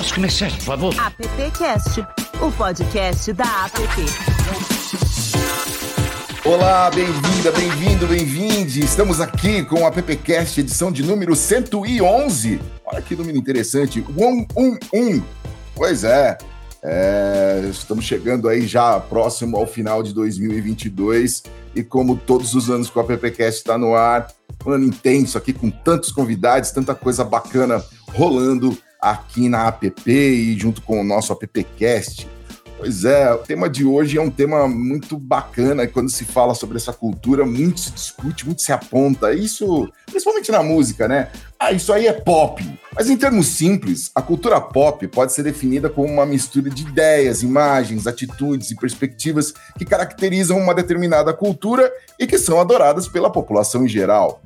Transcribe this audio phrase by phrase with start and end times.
[0.00, 0.94] Posso começar, por favor?
[0.98, 2.00] AppCast,
[2.40, 3.78] o podcast da App.
[6.42, 8.80] Olá, bem-vinda, bem-vindo, bem-vinde.
[8.80, 12.58] Estamos aqui com o AppCast, edição de número 111.
[12.82, 15.22] Olha que número interessante, 111.
[15.74, 16.38] Pois é,
[16.82, 21.42] é, estamos chegando aí já próximo ao final de 2022
[21.74, 24.28] e como todos os anos que o AppCast está no ar,
[24.64, 30.58] um ano intenso aqui com tantos convidados, tanta coisa bacana rolando aqui na app e
[30.58, 32.28] junto com o nosso appcast.
[32.80, 35.86] Pois é, o tema de hoje é um tema muito bacana.
[35.86, 39.34] Quando se fala sobre essa cultura, muito se discute, muito se aponta.
[39.34, 41.28] Isso, principalmente na música, né?
[41.58, 42.64] Ah, isso aí é pop.
[42.94, 47.42] Mas em termos simples, a cultura pop pode ser definida como uma mistura de ideias,
[47.42, 53.84] imagens, atitudes e perspectivas que caracterizam uma determinada cultura e que são adoradas pela população
[53.84, 54.40] em geral.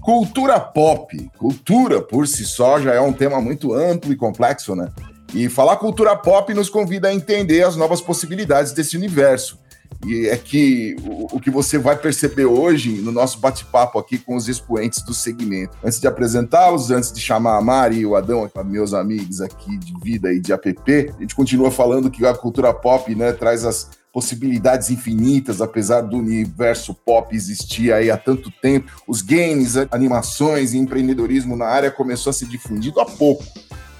[0.00, 4.88] Cultura pop, cultura por si só já é um tema muito amplo e complexo, né?
[5.34, 9.58] E falar cultura pop nos convida a entender as novas possibilidades desse universo.
[10.06, 14.48] E é que o, que você vai perceber hoje no nosso bate-papo aqui com os
[14.48, 15.76] expoentes do segmento.
[15.84, 19.92] Antes de apresentá-los, antes de chamar a Mari e o Adão, meus amigos aqui de
[20.00, 23.90] vida e de app, a gente continua falando que a cultura pop né, traz as
[24.12, 28.90] possibilidades infinitas, apesar do universo pop existir aí há tanto tempo.
[29.06, 33.44] Os games, animações e empreendedorismo na área começou a ser difundido há pouco.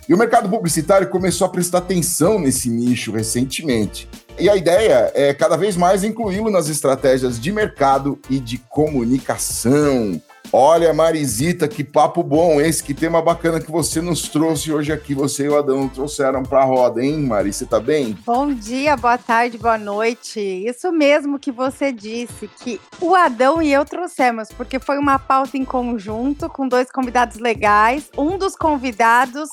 [0.08, 4.08] E o mercado publicitário começou a prestar atenção nesse nicho recentemente.
[4.38, 10.20] E a ideia é cada vez mais incluí-lo nas estratégias de mercado e de comunicação.
[10.52, 15.14] Olha, Marisita, que papo bom esse, que tema bacana que você nos trouxe hoje aqui.
[15.14, 17.52] Você e o Adão trouxeram para a roda, hein, Mari?
[17.52, 18.18] Você tá bem?
[18.26, 20.40] Bom dia, boa tarde, boa noite.
[20.40, 25.56] Isso mesmo que você disse, que o Adão e eu trouxemos, porque foi uma pauta
[25.56, 28.10] em conjunto com dois convidados legais.
[28.18, 29.50] Um dos convidados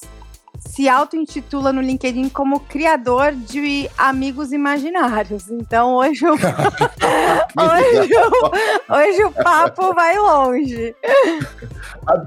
[0.68, 5.50] se auto-intitula no LinkedIn como criador de amigos imaginários.
[5.50, 6.34] Então hoje o,
[7.58, 10.96] hoje, o, hoje o papo vai longe.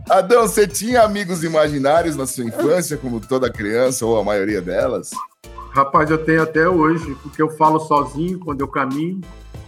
[0.08, 5.10] Adão, você tinha amigos imaginários na sua infância, como toda criança, ou a maioria delas?
[5.72, 9.20] Rapaz, eu tenho até hoje, porque eu falo sozinho quando eu caminho.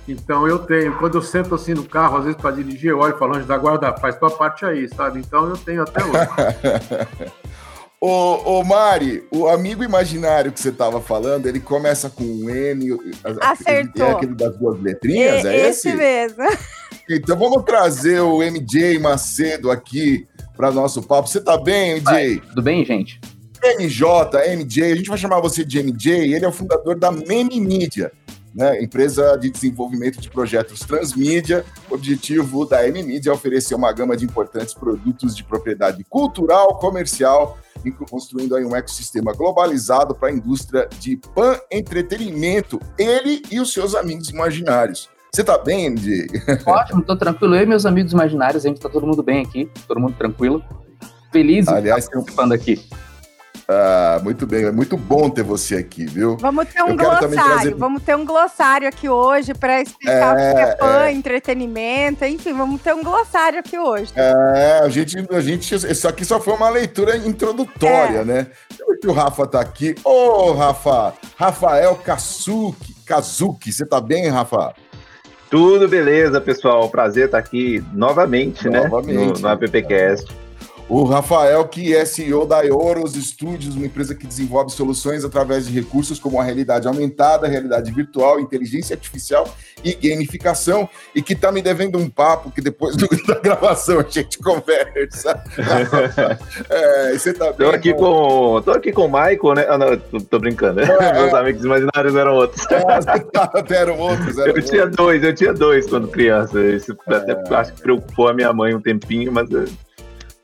[0.09, 3.15] Então eu tenho, quando eu sento assim no carro, às vezes para dirigir, eu olho
[3.15, 5.21] e falo, antes da guarda, faz tua parte aí, sabe?
[5.21, 7.32] Então eu tenho até hoje.
[8.05, 12.99] Ô, ô, Mari, o amigo imaginário que você estava falando, ele começa com um M.
[13.41, 14.05] Acertou.
[14.05, 15.89] É aquele das duas letrinhas, é, é esse?
[15.89, 16.43] Esse mesmo.
[17.11, 20.27] Então vamos trazer o MJ Macedo aqui
[20.57, 21.29] para nosso papo.
[21.29, 22.41] Você tá bem, MJ?
[22.49, 23.21] tudo bem, gente?
[23.77, 27.61] MJ, MJ, a gente vai chamar você de MJ, ele é o fundador da Meme
[27.61, 28.12] Media
[28.55, 31.65] né, empresa de desenvolvimento de projetos transmídia.
[31.91, 37.59] O objetivo da M-Media é oferecer uma gama de importantes produtos de propriedade cultural, comercial,
[38.09, 44.29] construindo aí um ecossistema globalizado para a indústria de pan-entretenimento, ele e os seus amigos
[44.29, 45.09] imaginários.
[45.35, 46.27] Você tá bem, MD?
[46.67, 47.57] Ótimo, tô tranquilo.
[47.57, 50.62] Eu e meus amigos imaginários, a gente tá todo mundo bem aqui, todo mundo tranquilo.
[51.33, 52.87] Feliz Aliás, participando aqui.
[53.69, 56.37] Ah, muito bem, é muito bom ter você aqui, viu?
[56.39, 57.75] Vamos ter um glossário, trazer...
[57.75, 61.12] vamos ter um glossário aqui hoje para explicar é, o que é pan, é...
[61.12, 64.12] entretenimento, enfim, vamos ter um glossário aqui hoje.
[64.17, 68.25] É, a gente, a gente, isso aqui só foi uma leitura introdutória, é.
[68.25, 68.47] né?
[69.00, 69.94] Que o Rafa tá aqui.
[70.05, 74.75] Ô, oh, Rafa, Rafael Kazuki, Kazuki, você tá bem, Rafa?
[75.50, 76.89] Tudo beleza, pessoal.
[76.89, 79.27] Prazer estar aqui novamente, novamente né?
[79.27, 80.42] No, no AppCast.
[80.93, 85.73] O Rafael, que é CEO da Euros Studios, uma empresa que desenvolve soluções através de
[85.73, 89.49] recursos como a realidade aumentada, realidade virtual, inteligência artificial
[89.83, 94.03] e gamificação, e que está me devendo um papo que depois do, da gravação a
[94.03, 95.43] gente conversa.
[96.69, 97.71] é, você tá bem?
[97.71, 99.67] Tô aqui, com, tô aqui com o Michael, né?
[99.71, 100.83] Ah, não, tô, tô brincando.
[100.83, 100.89] Né?
[101.01, 102.67] É, Meus amigos imaginários eram outros.
[102.71, 104.37] É, eram outros.
[104.37, 104.69] Eram eu outros.
[104.69, 106.61] tinha dois, eu tinha dois quando criança.
[106.67, 107.55] Isso até é.
[107.55, 109.49] acho que preocupou a minha mãe um tempinho, mas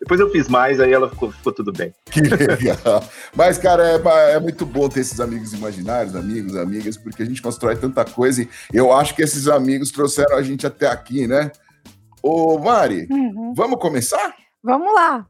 [0.00, 1.92] depois eu fiz mais, aí ela ficou, ficou tudo bem.
[2.10, 3.04] Que legal.
[3.34, 7.42] Mas, cara, é, é, muito bom ter esses amigos imaginários, amigos, amigas, porque a gente
[7.42, 11.50] constrói tanta coisa e eu acho que esses amigos trouxeram a gente até aqui, né?
[12.22, 13.52] Ô, Mari, uhum.
[13.54, 14.34] vamos começar?
[14.62, 15.26] Vamos lá.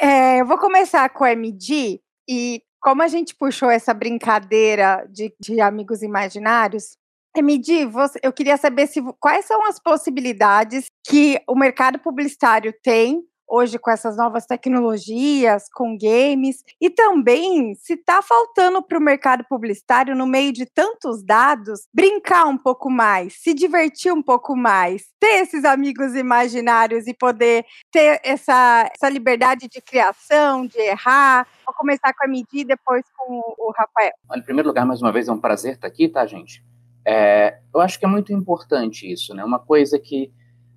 [0.00, 5.34] É, eu vou começar com a MD e como a gente puxou essa brincadeira de,
[5.40, 6.96] de amigos imaginários,
[7.36, 13.22] MD, você, eu queria saber se, quais são as possibilidades que o mercado publicitário tem
[13.48, 19.44] hoje com essas novas tecnologias, com games, e também se está faltando para o mercado
[19.48, 25.06] publicitário, no meio de tantos dados, brincar um pouco mais, se divertir um pouco mais,
[25.18, 31.46] ter esses amigos imaginários e poder ter essa, essa liberdade de criação, de errar.
[31.64, 34.12] Vou começar com a medida e depois com o Rafael.
[34.34, 36.64] Em primeiro lugar, mais uma vez, é um prazer estar aqui, tá, gente?
[37.06, 39.44] É, eu acho que é muito importante isso, né?
[39.44, 40.32] Uma coisa que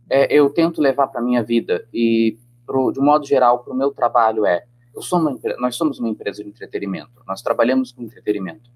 [0.09, 2.37] é, eu tento levar para minha vida e
[2.71, 4.63] pro, de um modo geral, para o meu trabalho é:
[5.11, 8.71] uma, nós somos uma empresa de entretenimento, nós trabalhamos com entretenimento.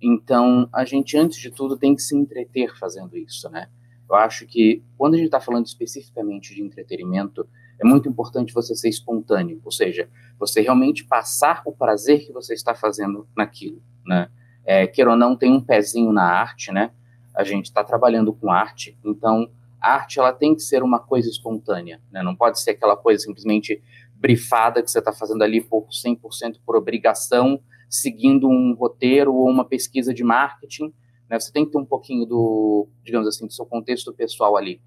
[0.00, 3.68] Então, a gente, antes de tudo, tem que se entreter fazendo isso, né?
[4.08, 7.48] Eu acho que, quando a gente está falando especificamente de entretenimento,
[7.80, 10.08] é muito importante você ser espontâneo, ou seja,
[10.38, 14.28] você realmente passar o prazer que você está fazendo naquilo, né?
[14.64, 16.90] É, queira ou não, tem um pezinho na arte, né?
[17.34, 21.28] A gente está trabalhando com arte, então a arte ela tem que ser uma coisa
[21.28, 22.22] espontânea, né?
[22.22, 23.82] Não pode ser aquela coisa simplesmente
[24.14, 29.64] brifada que você está fazendo ali por 100% por obrigação, seguindo um roteiro ou uma
[29.64, 30.92] pesquisa de marketing,
[31.28, 31.38] né?
[31.38, 34.80] Você tem que ter um pouquinho do, digamos assim, do seu contexto pessoal ali.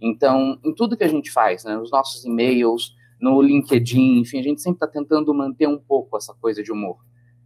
[0.00, 1.76] Então, em tudo que a gente faz, né?
[1.76, 6.34] Nos nossos e-mails, no LinkedIn, enfim, a gente sempre está tentando manter um pouco essa
[6.34, 6.98] coisa de humor.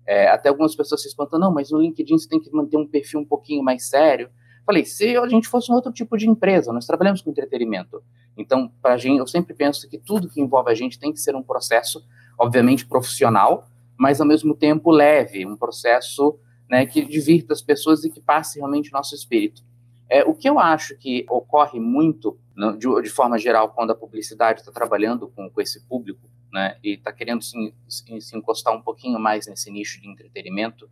[0.06, 2.87] É, até algumas pessoas se espantam, não, mas no LinkedIn você tem que manter um
[2.87, 4.29] perfil um pouquinho mais sério.
[4.65, 8.03] Falei, se a gente fosse um outro tipo de empresa, nós trabalhamos com entretenimento.
[8.37, 11.35] Então, para gente, eu sempre penso que tudo que envolve a gente tem que ser
[11.35, 12.05] um processo,
[12.39, 13.67] obviamente, profissional,
[13.97, 18.59] mas ao mesmo tempo leve, um processo né, que divirta as pessoas e que passe
[18.59, 19.62] realmente nosso espírito.
[20.09, 23.95] É, o que eu acho que ocorre muito, né, de, de, forma geral, quando a
[23.95, 28.75] publicidade está trabalhando com, com, esse público, né, e está querendo se, se, se encostar
[28.75, 30.89] um pouquinho mais nesse nicho de entretenimento,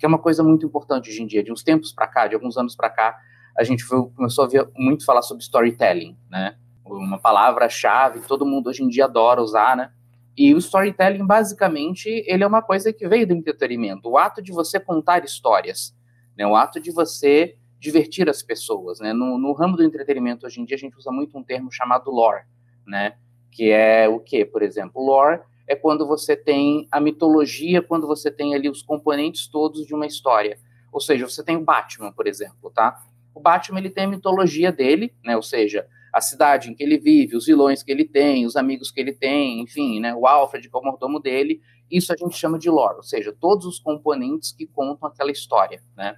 [0.00, 1.44] que é uma coisa muito importante hoje em dia.
[1.44, 3.18] De uns tempos para cá, de alguns anos para cá,
[3.56, 6.56] a gente começou a ver muito falar sobre storytelling, né?
[6.86, 9.92] Uma palavra-chave todo mundo hoje em dia adora usar, né?
[10.34, 14.08] E o storytelling, basicamente, ele é uma coisa que veio do entretenimento.
[14.08, 15.94] O ato de você contar histórias,
[16.34, 16.46] né?
[16.46, 19.12] O ato de você divertir as pessoas, né?
[19.12, 22.10] No, no ramo do entretenimento, hoje em dia, a gente usa muito um termo chamado
[22.10, 22.44] lore,
[22.86, 23.16] né?
[23.52, 25.04] Que é o que, por exemplo?
[25.04, 25.40] Lore
[25.70, 30.04] é quando você tem a mitologia, quando você tem ali os componentes todos de uma
[30.04, 30.58] história.
[30.92, 33.00] Ou seja, você tem o Batman, por exemplo, tá?
[33.32, 35.36] O Batman ele tem a mitologia dele, né?
[35.36, 38.90] Ou seja, a cidade em que ele vive, os vilões que ele tem, os amigos
[38.90, 40.12] que ele tem, enfim, né?
[40.12, 41.60] O Alfred, que é o mordomo dele.
[41.88, 45.80] Isso a gente chama de lore, ou seja, todos os componentes que contam aquela história,
[45.96, 46.16] né?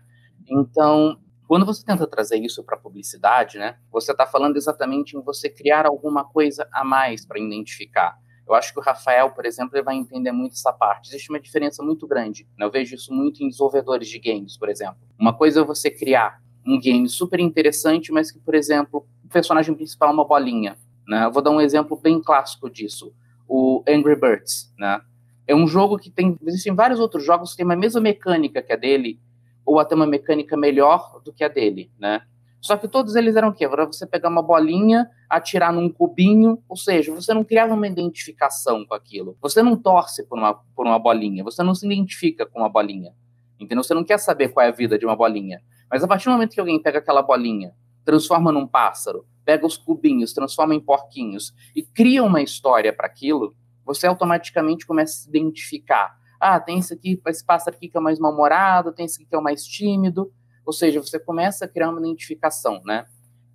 [0.48, 3.76] Então, quando você tenta trazer isso para a publicidade, né?
[3.92, 8.16] Você está falando exatamente em você criar alguma coisa a mais para identificar.
[8.52, 11.08] Eu acho que o Rafael, por exemplo, ele vai entender muito essa parte.
[11.08, 12.46] Existe uma diferença muito grande.
[12.58, 12.66] Né?
[12.66, 14.98] Eu vejo isso muito em desenvolvedores de games, por exemplo.
[15.18, 19.74] Uma coisa é você criar um game super interessante, mas que, por exemplo, o personagem
[19.74, 20.76] principal é uma bolinha.
[21.08, 21.24] Né?
[21.24, 23.14] Eu vou dar um exemplo bem clássico disso.
[23.48, 24.72] O Angry Birds.
[24.78, 25.00] Né?
[25.46, 26.38] É um jogo que tem.
[26.46, 29.18] Existem vários outros jogos que têm a mesma mecânica que a dele,
[29.64, 31.90] ou até uma mecânica melhor do que a dele.
[31.98, 32.20] Né?
[32.62, 33.64] Só que todos eles eram o quê?
[33.64, 38.86] Era você pegar uma bolinha, atirar num cubinho, ou seja, você não criava uma identificação
[38.86, 39.36] com aquilo.
[39.42, 43.12] Você não torce por uma, por uma bolinha, você não se identifica com uma bolinha.
[43.58, 43.82] Entendeu?
[43.82, 45.60] Você não quer saber qual é a vida de uma bolinha.
[45.90, 47.74] Mas a partir do momento que alguém pega aquela bolinha,
[48.04, 53.56] transforma num pássaro, pega os cubinhos, transforma em porquinhos e cria uma história para aquilo,
[53.84, 56.16] você automaticamente começa a se identificar.
[56.40, 59.34] Ah, tem esse aqui, esse pássaro aqui que é mais mal-humorado, tem esse aqui que
[59.34, 60.32] é o mais tímido.
[60.64, 63.04] Ou seja, você começa a criar uma identificação, né?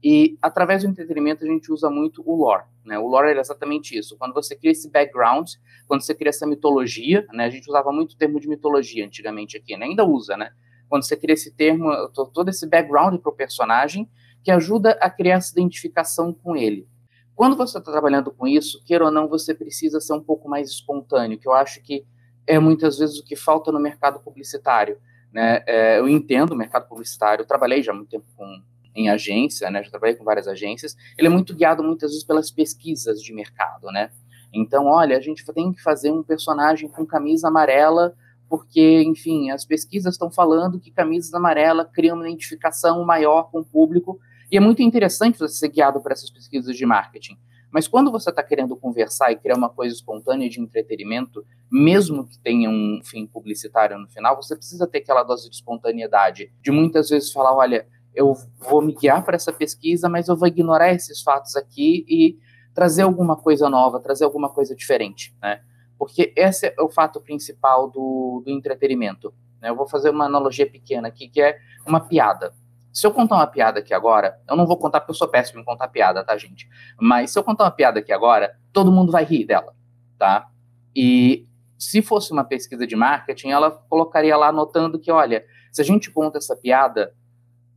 [0.04, 3.00] E através do entretenimento a gente usa muito o lore, né?
[3.00, 4.16] O lore é exatamente isso.
[4.18, 5.50] Quando você cria esse background,
[5.88, 7.46] quando você cria essa mitologia, né?
[7.46, 9.86] A gente usava muito o termo de mitologia antigamente aqui, né?
[9.86, 10.52] Ainda usa, né?
[10.88, 11.90] Quando você cria esse termo,
[12.34, 14.10] todo esse background para o personagem,
[14.44, 16.88] que ajuda a criar essa identificação com ele.
[17.36, 20.70] Quando você está trabalhando com isso, queira ou não, você precisa ser um pouco mais
[20.70, 22.06] espontâneo, que eu acho que
[22.48, 24.98] é muitas vezes o que falta no mercado publicitário.
[25.32, 25.64] Né?
[25.66, 28.62] É, eu entendo o mercado publicitário, eu trabalhei já há muito tempo com,
[28.96, 29.84] em agência, né?
[29.84, 33.88] já trabalhei com várias agências, ele é muito guiado muitas vezes pelas pesquisas de mercado,
[33.88, 34.10] né?
[34.54, 38.16] Então, olha, a gente tem que fazer um personagem com camisa amarela,
[38.50, 43.66] porque, enfim, as pesquisas estão falando que camisas amarelas criam uma identificação maior com o
[43.66, 44.20] público,
[44.50, 47.38] e é muito interessante você ser guiado por essas pesquisas de marketing.
[47.72, 52.40] Mas quando você está querendo conversar e criar uma coisa espontânea de entretenimento, mesmo que
[52.40, 57.10] tenha um fim publicitário no final, você precisa ter aquela dose de espontaneidade, de muitas
[57.10, 61.22] vezes falar, olha, eu vou me guiar para essa pesquisa, mas eu vou ignorar esses
[61.22, 62.38] fatos aqui e
[62.74, 65.62] trazer alguma coisa nova, trazer alguma coisa diferente, né?
[65.98, 69.34] Porque esse é o fato principal do, do entretenimento.
[69.60, 69.70] Né?
[69.70, 71.58] Eu vou fazer uma analogia pequena aqui, que é
[71.88, 72.54] uma piada.
[72.98, 75.62] Se eu contar uma piada aqui agora, eu não vou contar porque eu sou péssimo
[75.62, 76.68] em contar piada, tá, gente?
[77.00, 79.76] Mas se eu contar uma piada aqui agora, todo mundo vai rir dela,
[80.18, 80.48] tá?
[80.96, 81.46] E
[81.78, 86.10] se fosse uma pesquisa de marketing, ela colocaria lá notando que, olha, se a gente
[86.10, 87.14] conta essa piada,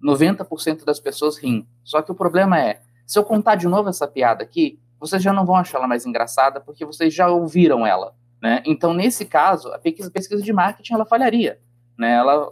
[0.02, 1.68] 90% das pessoas riem.
[1.84, 5.34] Só que o problema é, se eu contar de novo essa piada aqui, vocês já
[5.34, 8.62] não vão achar ela mais engraçada porque vocês já ouviram ela, né?
[8.64, 11.60] Então, nesse caso, a pesquisa de marketing ela falharia,
[11.98, 12.12] né?
[12.14, 12.50] Ela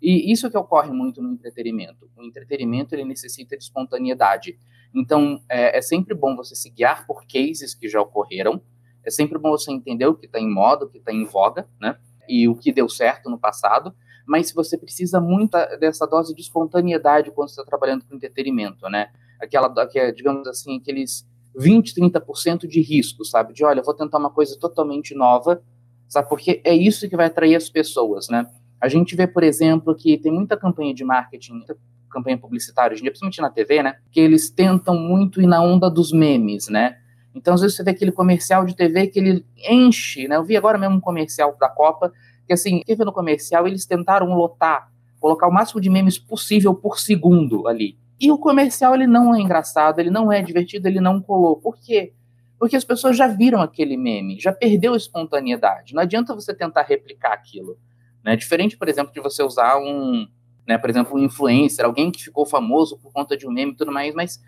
[0.00, 2.08] e isso que ocorre muito no entretenimento.
[2.16, 4.58] O entretenimento ele necessita de espontaneidade.
[4.94, 8.60] Então, é, é sempre bom você se guiar por cases que já ocorreram.
[9.04, 11.68] É sempre bom você entender o que está em moda, o que está em voga,
[11.80, 11.98] né?
[12.28, 13.94] E o que deu certo no passado.
[14.26, 19.10] Mas você precisa muito dessa dose de espontaneidade quando você está trabalhando com entretenimento, né?
[19.40, 19.68] Aquela,
[20.14, 21.26] digamos assim, aqueles
[21.56, 23.52] 20, 30% de risco, sabe?
[23.52, 25.62] De, olha, vou tentar uma coisa totalmente nova,
[26.08, 26.28] sabe?
[26.28, 28.46] Porque é isso que vai atrair as pessoas, né?
[28.80, 31.64] A gente vê, por exemplo, que tem muita campanha de marketing,
[32.10, 33.96] campanha publicitária hoje em dia, principalmente na TV, né?
[34.10, 36.96] Que eles tentam muito ir na onda dos memes, né?
[37.34, 40.36] Então, às vezes, você vê aquele comercial de TV que ele enche, né?
[40.36, 42.12] Eu vi agora mesmo um comercial da Copa,
[42.46, 46.98] que assim, vê no comercial, eles tentaram lotar, colocar o máximo de memes possível por
[46.98, 47.96] segundo ali.
[48.20, 51.56] E o comercial, ele não é engraçado, ele não é divertido, ele não colou.
[51.56, 52.12] Por quê?
[52.58, 55.94] Porque as pessoas já viram aquele meme, já perdeu a espontaneidade.
[55.94, 57.78] Não adianta você tentar replicar aquilo.
[58.28, 58.36] Né?
[58.36, 60.28] Diferente, por exemplo, de você usar um,
[60.66, 63.74] né, por exemplo, um influencer, alguém que ficou famoso por conta de um meme e
[63.74, 64.38] tudo mais, mas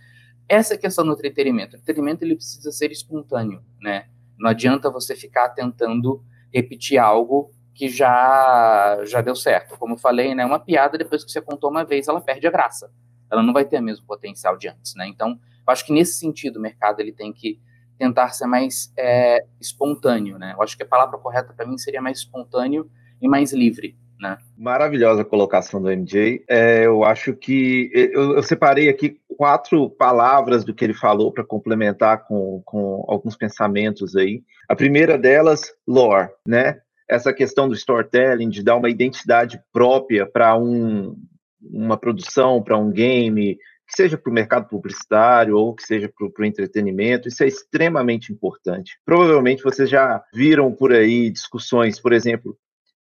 [0.47, 1.77] essa é questão do entretenimento.
[1.77, 4.05] O entretenimento ele precisa ser espontâneo, né?
[4.39, 6.23] Não adianta você ficar tentando
[6.53, 9.79] repetir algo que já já deu certo.
[9.79, 12.51] Como eu falei, né, uma piada depois que você contou uma vez, ela perde a
[12.51, 12.93] graça.
[13.33, 15.07] Ela não vai ter o mesmo potencial de antes, né?
[15.07, 17.59] Então, eu acho que nesse sentido o mercado ele tem que
[17.97, 20.53] tentar ser mais é, espontâneo, né?
[20.55, 23.97] Eu acho que a palavra correta para mim seria mais espontâneo e mais livre.
[24.21, 24.37] Né?
[24.57, 26.45] Maravilhosa colocação do MJ.
[26.49, 31.43] É, eu acho que eu, eu, separei aqui quatro palavras do que ele falou para
[31.43, 34.43] complementar com, com alguns pensamentos aí.
[34.69, 36.81] A primeira delas, lore, né?
[37.09, 41.17] Essa questão do storytelling, de dar uma identidade própria para um,
[41.61, 43.57] uma produção, para um game,
[43.91, 48.33] que seja para o mercado publicitário ou que seja para o entretenimento, isso é extremamente
[48.33, 48.99] importante.
[49.05, 52.57] Provavelmente vocês já viram por aí discussões, por exemplo,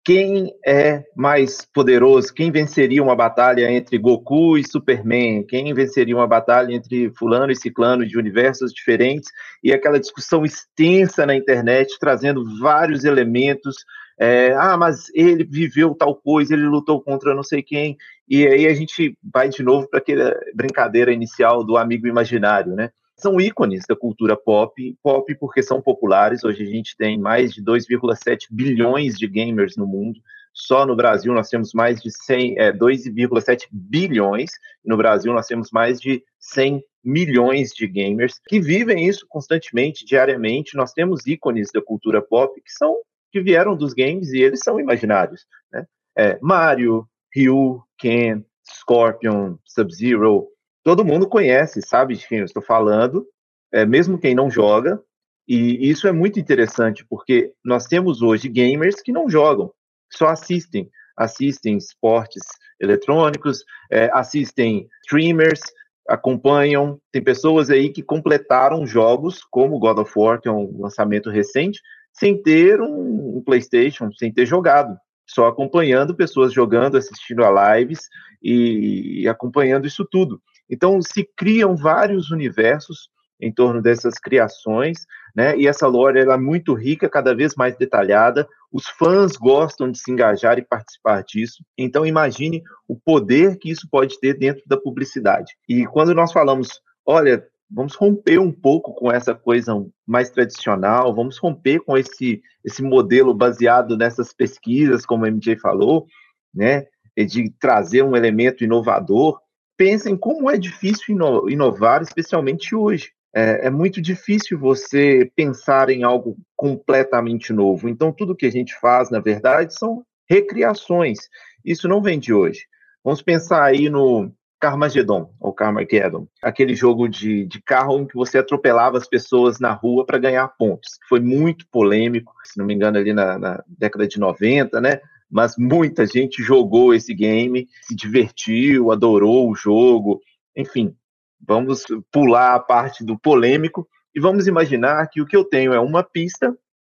[0.05, 6.27] quem é mais poderoso, quem venceria uma batalha entre Goku e Superman, quem venceria uma
[6.27, 9.31] batalha entre fulano e ciclano de universos diferentes,
[9.63, 13.77] e aquela discussão extensa na internet, trazendo vários elementos,
[14.19, 17.97] é, ah, mas ele viveu tal coisa, ele lutou contra não sei quem,
[18.29, 22.91] e aí a gente vai de novo para aquela brincadeira inicial do amigo imaginário, né?
[23.23, 26.43] São ícones da cultura pop, pop porque são populares.
[26.45, 30.21] Hoje a gente tem mais de 2,7 bilhões de gamers no mundo.
[30.53, 34.51] Só no Brasil nós temos mais de 100, é, 2,7 bilhões.
[34.85, 40.77] No Brasil nós temos mais de 100 milhões de gamers que vivem isso constantemente, diariamente.
[40.77, 42.97] Nós temos ícones da cultura pop que são
[43.31, 45.47] que vieram dos games e eles são imaginários.
[45.73, 45.87] Né?
[46.19, 50.49] É, Mario, Ryu, Ken, Scorpion, Sub-Zero,
[50.83, 53.27] todo mundo conhece, sabe de quem eu estou falando,
[53.73, 55.01] é, mesmo quem não joga,
[55.49, 59.73] e isso é muito interessante, porque nós temos hoje gamers que não jogam,
[60.13, 62.43] só assistem, assistem esportes
[62.81, 65.61] eletrônicos, é, assistem streamers,
[66.09, 71.31] acompanham, tem pessoas aí que completaram jogos como God of War, que é um lançamento
[71.31, 71.81] recente,
[72.13, 74.97] sem ter um, um PlayStation, sem ter jogado,
[75.27, 78.09] só acompanhando pessoas jogando, assistindo a lives
[78.43, 80.41] e, e acompanhando isso tudo.
[80.73, 85.01] Então, se criam vários universos em torno dessas criações,
[85.37, 85.55] né?
[85.59, 88.49] E essa lore ela é muito rica, cada vez mais detalhada.
[88.73, 91.63] Os fãs gostam de se engajar e participar disso.
[91.77, 95.53] Então, imagine o poder que isso pode ter dentro da publicidade.
[95.69, 99.75] E quando nós falamos, olha, vamos romper um pouco com essa coisa
[100.07, 106.07] mais tradicional, vamos romper com esse, esse modelo baseado nessas pesquisas, como o MJ falou,
[106.55, 106.87] né?
[107.15, 109.39] De trazer um elemento inovador
[109.83, 111.17] pensem como é difícil
[111.49, 113.11] inovar, especialmente hoje.
[113.35, 117.89] É, é, muito difícil você pensar em algo completamente novo.
[117.89, 121.19] Então, tudo que a gente faz, na verdade, são recriações.
[121.65, 122.61] Isso não vem de hoje.
[123.03, 128.39] Vamos pensar aí no Carmageddon, ou Carmageddon, aquele jogo de, de carro em que você
[128.39, 131.01] atropelava as pessoas na rua para ganhar pontos.
[131.09, 135.01] Foi muito polêmico, se não me engano, ali na, na década de 90, né?
[135.33, 140.21] Mas muita gente jogou esse game, se divertiu, adorou o jogo.
[140.55, 140.95] Enfim,
[141.41, 145.81] vamos pular a parte do polêmico e vamos imaginar que o que eu tenho é
[145.81, 146.55] uma pista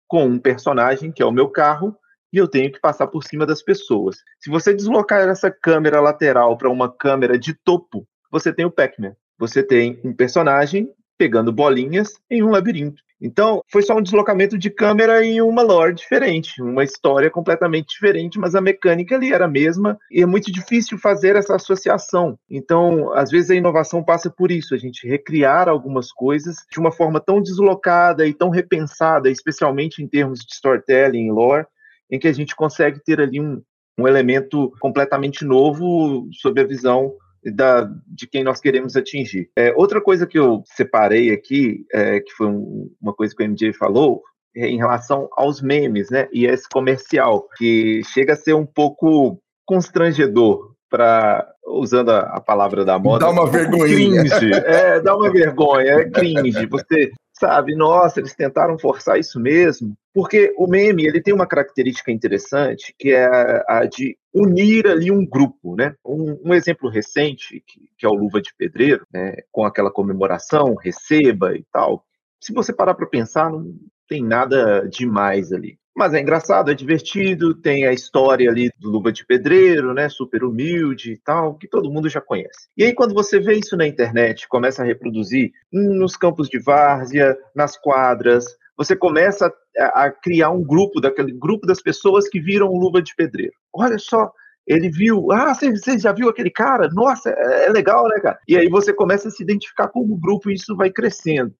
[0.07, 1.95] com um personagem, que é o meu carro,
[2.33, 4.17] e eu tenho que passar por cima das pessoas.
[4.39, 9.15] Se você deslocar essa câmera lateral para uma câmera de topo, você tem o Pac-Man.
[9.37, 13.01] Você tem um personagem pegando bolinhas em um labirinto.
[13.25, 18.37] Então, foi só um deslocamento de câmera e uma lore diferente, uma história completamente diferente,
[18.37, 22.37] mas a mecânica ali era a mesma e é muito difícil fazer essa associação.
[22.49, 26.91] Então, às vezes a inovação passa por isso, a gente recriar algumas coisas de uma
[26.91, 31.65] forma tão deslocada e tão repensada, especialmente em termos de storytelling lore,
[32.11, 33.61] em que a gente consegue ter ali um,
[33.97, 37.13] um elemento completamente novo sob a visão
[37.51, 39.49] da, de quem nós queremos atingir.
[39.57, 43.47] É, outra coisa que eu separei aqui, é, que foi um, uma coisa que o
[43.47, 44.21] MJ falou,
[44.55, 46.27] é em relação aos memes, né?
[46.31, 52.85] E esse comercial, que chega a ser um pouco constrangedor para usando a, a, palavra
[52.85, 53.25] da moda.
[53.25, 53.83] Dá uma vergonha.
[53.83, 54.53] Cringe.
[54.53, 56.67] É, dá uma vergonha, é cringe.
[56.67, 59.97] Você sabe, nossa, eles tentaram forçar isso mesmo.
[60.13, 63.25] Porque o meme, ele tem uma característica interessante, que é
[63.67, 65.95] a, de unir ali um grupo, né?
[66.05, 69.35] Um, um exemplo recente, que, que, é o Luva de Pedreiro, né?
[69.51, 72.05] com aquela comemoração, receba e tal.
[72.39, 73.73] Se você parar para pensar, não
[74.07, 75.79] tem nada demais ali.
[75.95, 80.43] Mas é engraçado, é divertido, tem a história ali do Luva de Pedreiro, né, super
[80.43, 82.67] humilde e tal, que todo mundo já conhece.
[82.75, 87.37] E aí quando você vê isso na internet, começa a reproduzir nos campos de várzea,
[87.55, 88.45] nas quadras,
[88.75, 93.01] você começa a, a criar um grupo, daquele grupo das pessoas que viram o Luva
[93.01, 93.53] de Pedreiro.
[93.71, 94.31] Olha só,
[94.65, 96.89] ele viu, ah, você, já viu aquele cara?
[96.91, 98.39] Nossa, é, é, legal, né, cara?
[98.47, 101.53] E aí você começa a se identificar como grupo e isso vai crescendo.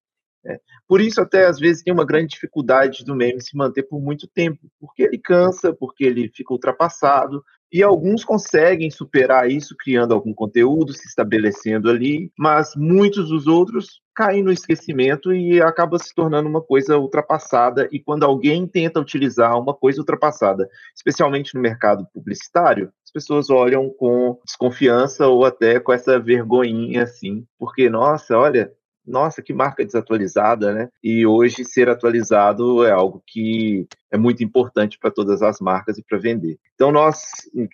[0.45, 0.59] É.
[0.87, 4.27] Por isso, até às vezes, tem uma grande dificuldade do meme se manter por muito
[4.27, 10.31] tempo, porque ele cansa, porque ele fica ultrapassado, e alguns conseguem superar isso criando algum
[10.31, 16.47] conteúdo, se estabelecendo ali, mas muitos dos outros caem no esquecimento e acaba se tornando
[16.47, 17.89] uma coisa ultrapassada.
[17.91, 23.89] E quando alguém tenta utilizar uma coisa ultrapassada, especialmente no mercado publicitário, as pessoas olham
[23.89, 28.71] com desconfiança ou até com essa vergonhinha assim, porque nossa, olha,
[29.05, 30.89] nossa, que marca desatualizada, né?
[31.03, 36.03] E hoje ser atualizado é algo que é muito importante para todas as marcas e
[36.03, 36.57] para vender.
[36.73, 37.23] Então nós,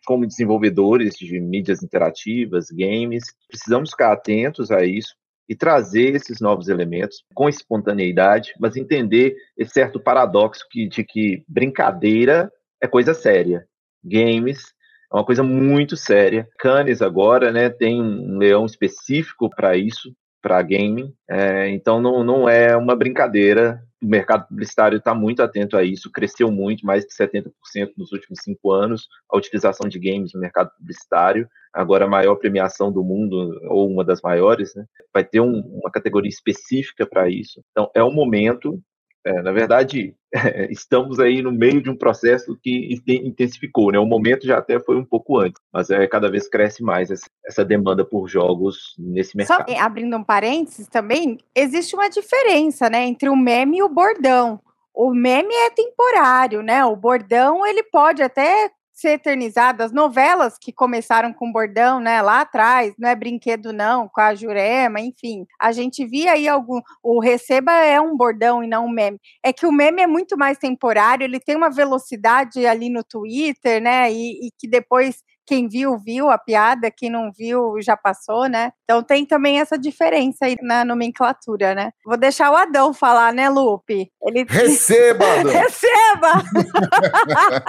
[0.05, 5.13] como desenvolvedores de mídias interativas, games, precisamos ficar atentos a isso
[5.47, 11.43] e trazer esses novos elementos com espontaneidade, mas entender esse certo paradoxo que, de que
[11.47, 12.51] brincadeira
[12.81, 13.67] é coisa séria.
[14.03, 14.73] Games
[15.11, 16.47] é uma coisa muito séria.
[16.59, 21.13] Cannes agora, né, tem um leão específico para isso, para gaming.
[21.29, 23.81] É, então não, não é uma brincadeira.
[24.01, 27.51] O mercado publicitário está muito atento a isso, cresceu muito, mais de 70%
[27.97, 31.49] nos últimos cinco anos, a utilização de games no mercado publicitário.
[31.73, 35.91] Agora, a maior premiação do mundo, ou uma das maiores, né, vai ter um, uma
[35.91, 37.61] categoria específica para isso.
[37.71, 38.81] Então, é um momento
[39.25, 40.15] é, na verdade,
[40.69, 43.99] estamos aí no meio de um processo que intensificou, né?
[43.99, 47.25] O momento já até foi um pouco antes, mas é cada vez cresce mais essa,
[47.45, 49.69] essa demanda por jogos nesse mercado.
[49.69, 54.59] Só abrindo um parênteses também, existe uma diferença, né, entre o meme e o bordão.
[54.93, 56.83] O meme é temporário, né?
[56.83, 59.83] O bordão ele pode até ser eternizado.
[59.83, 64.35] As novelas que começaram com bordão, né, lá atrás, não é brinquedo não, com a
[64.35, 65.45] Jurema, enfim.
[65.59, 69.19] A gente via aí algum o receba é um bordão e não um meme.
[69.43, 73.81] É que o meme é muito mais temporário, ele tem uma velocidade ali no Twitter,
[73.81, 78.47] né, e, e que depois quem viu, viu a piada, quem não viu, já passou,
[78.47, 78.71] né?
[78.83, 81.91] Então tem também essa diferença aí na nomenclatura, né?
[82.05, 84.11] Vou deixar o Adão falar, né, Lupe?
[84.21, 84.45] Ele...
[84.47, 85.51] Receba, Adão!
[85.51, 86.33] Receba!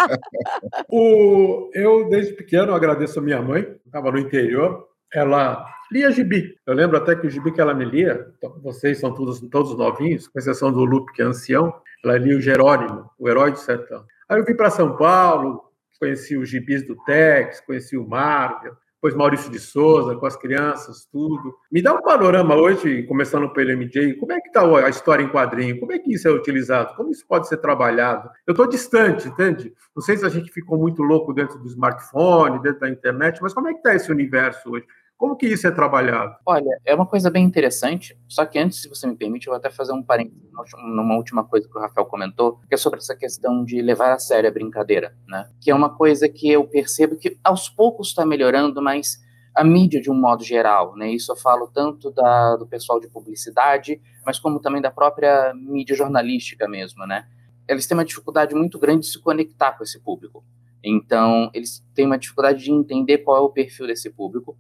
[0.93, 1.71] o...
[1.73, 6.55] Eu, desde pequeno, agradeço a minha mãe, estava no interior, ela lia gibi.
[6.67, 9.75] Eu lembro até que o gibi que ela me lia, então, vocês são todos, todos
[9.75, 11.73] novinhos, com exceção do Lupe, que é ancião,
[12.05, 14.05] ela lia o Jerônimo, o Herói do Sertão.
[14.29, 15.70] Aí eu vim para São Paulo,
[16.01, 21.07] conheci os gibis do Tex, conheci o Marvel, depois Maurício de Souza, com as crianças,
[21.11, 21.55] tudo.
[21.73, 25.29] Me dá um panorama hoje, começando pelo MJ, como é que está a história em
[25.29, 25.81] quadrinho?
[25.81, 26.95] Como é que isso é utilizado?
[26.97, 28.29] Como isso pode ser trabalhado?
[28.47, 29.73] Eu estou distante, entende?
[29.97, 33.55] Não sei se a gente ficou muito louco dentro do smartphone, dentro da internet, mas
[33.55, 34.85] como é que está esse universo hoje?
[35.21, 36.35] Como que isso é trabalhado?
[36.47, 39.59] Olha, é uma coisa bem interessante, só que antes, se você me permite, eu vou
[39.59, 40.41] até fazer um parênteses
[40.83, 44.19] numa última coisa que o Rafael comentou, que é sobre essa questão de levar a
[44.19, 45.47] sério a brincadeira, né?
[45.61, 49.19] Que é uma coisa que eu percebo que aos poucos está melhorando, mas
[49.55, 51.11] a mídia de um modo geral, né?
[51.11, 55.95] Isso eu falo tanto da, do pessoal de publicidade, mas como também da própria mídia
[55.95, 57.27] jornalística mesmo, né?
[57.69, 60.43] Eles têm uma dificuldade muito grande de se conectar com esse público.
[60.83, 64.57] Então, eles têm uma dificuldade de entender qual é o perfil desse público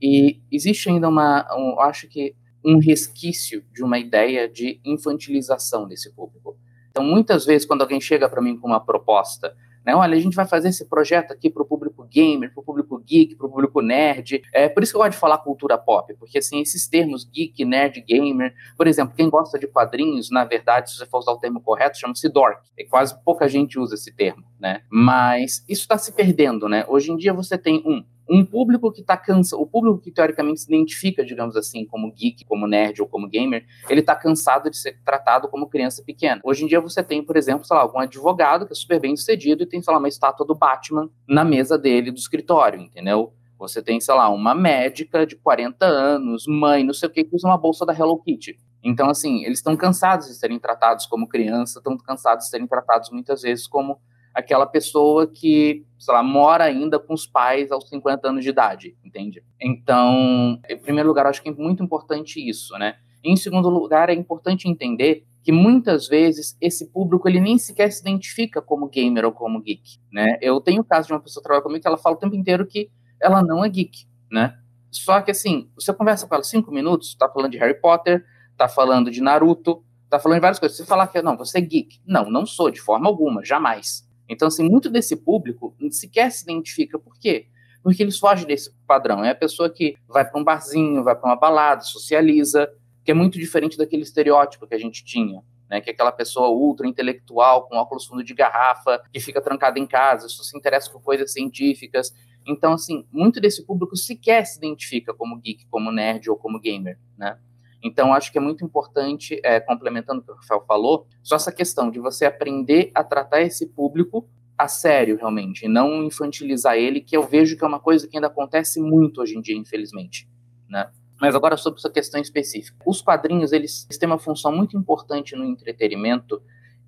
[0.00, 2.34] e existe ainda uma, um, acho que,
[2.64, 6.56] um resquício de uma ideia de infantilização desse público.
[6.90, 9.54] Então, muitas vezes, quando alguém chega para mim com uma proposta,
[9.88, 9.94] Né?
[9.94, 12.98] Olha, a gente vai fazer esse projeto aqui para o público gamer, para o público
[12.98, 14.42] geek, para o público nerd.
[14.52, 17.64] É por isso que eu gosto de falar cultura pop, porque assim, esses termos geek,
[17.64, 21.38] nerd, gamer, por exemplo, quem gosta de quadrinhos, na verdade, se você for usar o
[21.38, 22.60] termo correto, chama-se dork.
[22.78, 24.82] É quase pouca gente usa esse termo, né?
[24.90, 26.84] Mas isso está se perdendo, né?
[26.86, 30.60] Hoje em dia você tem um um público que está cansado, o público que teoricamente
[30.60, 34.76] se identifica, digamos assim, como geek, como nerd ou como gamer, ele está cansado de
[34.76, 36.40] ser tratado como criança pequena.
[36.44, 39.16] Hoje em dia você tem, por exemplo, sei lá, algum advogado que é super bem
[39.16, 43.32] sucedido e tem, sei lá, uma estátua do Batman na mesa dele do escritório, entendeu?
[43.58, 47.34] Você tem, sei lá, uma médica de 40 anos, mãe, não sei o que, que
[47.34, 48.56] usa uma bolsa da Hello Kitty.
[48.82, 53.10] Então, assim, eles estão cansados de serem tratados como criança, estão cansados de serem tratados
[53.10, 54.00] muitas vezes como
[54.38, 58.96] aquela pessoa que, sei lá, mora ainda com os pais aos 50 anos de idade,
[59.04, 59.42] entende?
[59.60, 62.94] Então, em primeiro lugar, acho que é muito importante isso, né?
[63.24, 68.00] Em segundo lugar, é importante entender que muitas vezes esse público ele nem sequer se
[68.00, 70.38] identifica como gamer ou como geek, né?
[70.40, 72.36] Eu tenho o caso de uma pessoa que trabalha comigo que ela fala o tempo
[72.36, 74.56] inteiro que ela não é geek, né?
[74.90, 78.24] Só que assim, você conversa com ela cinco minutos, tá falando de Harry Potter,
[78.56, 80.76] tá falando de Naruto, tá falando de várias coisas.
[80.76, 82.00] Você falar que não, você é geek.
[82.06, 84.07] Não, não sou, de forma alguma, jamais.
[84.28, 86.98] Então, assim, muito desse público sequer se identifica.
[86.98, 87.46] Por quê?
[87.82, 89.24] Porque eles fogem desse padrão.
[89.24, 92.70] É a pessoa que vai para um barzinho, vai para uma balada, socializa,
[93.04, 95.42] que é muito diferente daquele estereótipo que a gente tinha.
[95.70, 99.78] Né, que é aquela pessoa ultra intelectual, com óculos fundo de garrafa, que fica trancada
[99.78, 102.10] em casa, só se interessa por coisas científicas.
[102.46, 106.98] Então, assim, muito desse público sequer se identifica como geek, como nerd ou como gamer,
[107.18, 107.38] né?
[107.82, 111.52] Então, acho que é muito importante, é, complementando o que o Rafael falou, só essa
[111.52, 117.00] questão de você aprender a tratar esse público a sério, realmente, e não infantilizar ele,
[117.00, 120.28] que eu vejo que é uma coisa que ainda acontece muito hoje em dia, infelizmente,
[120.68, 120.90] né?
[121.20, 122.76] Mas agora sobre essa questão específica.
[122.84, 126.42] Os quadrinhos, eles têm uma função muito importante no entretenimento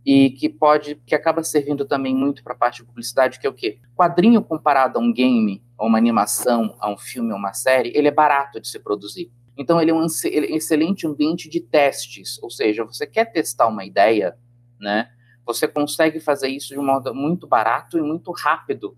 [0.04, 3.50] e que pode, que acaba servindo também muito para a parte de publicidade, que é
[3.50, 3.78] o quê?
[3.94, 8.08] Quadrinho comparado a um game, a uma animação, a um filme, a uma série, ele
[8.08, 9.30] é barato de se produzir.
[9.56, 14.36] Então, ele é um excelente ambiente de testes, ou seja, você quer testar uma ideia,
[14.80, 15.10] né?
[15.44, 18.96] Você consegue fazer isso de um modo muito barato e muito rápido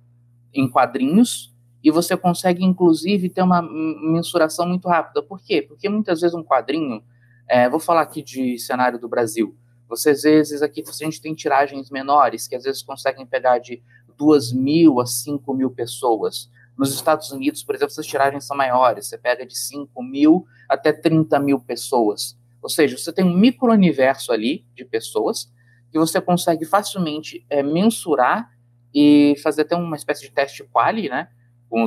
[0.54, 5.22] em quadrinhos, e você consegue, inclusive, ter uma mensuração muito rápida.
[5.22, 5.62] Por quê?
[5.62, 7.02] Porque muitas vezes um quadrinho,
[7.48, 9.56] é, vou falar aqui de cenário do Brasil,
[9.88, 13.82] você às vezes aqui a gente tem tiragens menores, que às vezes conseguem pegar de
[14.16, 16.50] duas mil a cinco mil pessoas.
[16.82, 20.92] Nos Estados Unidos, por exemplo, essas tiragens são maiores, você pega de 5 mil até
[20.92, 22.36] 30 mil pessoas.
[22.60, 25.48] Ou seja, você tem um micro-universo ali de pessoas
[25.92, 28.50] que você consegue facilmente é, mensurar
[28.92, 31.28] e fazer até uma espécie de teste quali, né,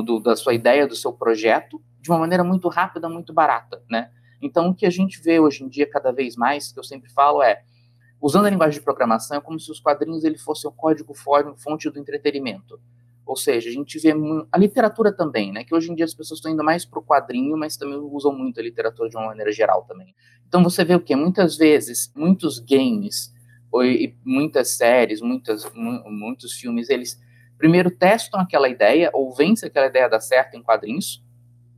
[0.02, 4.10] do, da sua ideia, do seu projeto, de uma maneira muito rápida, muito barata, né.
[4.40, 7.10] Então, o que a gente vê hoje em dia cada vez mais, que eu sempre
[7.10, 7.62] falo é,
[8.18, 11.90] usando a linguagem de programação, é como se os quadrinhos ele fossem o código fonte
[11.90, 12.80] do entretenimento.
[13.26, 14.14] Ou seja, a gente vê
[14.52, 15.64] a literatura também, né?
[15.64, 18.32] Que hoje em dia as pessoas estão indo mais para o quadrinho, mas também usam
[18.32, 20.14] muito a literatura de uma maneira geral também.
[20.46, 21.16] Então você vê o que?
[21.16, 23.34] Muitas vezes, muitos games,
[24.24, 27.20] muitas séries, muitas, muitos filmes, eles
[27.58, 31.24] primeiro testam aquela ideia, ou vencem aquela ideia dar certo em quadrinhos,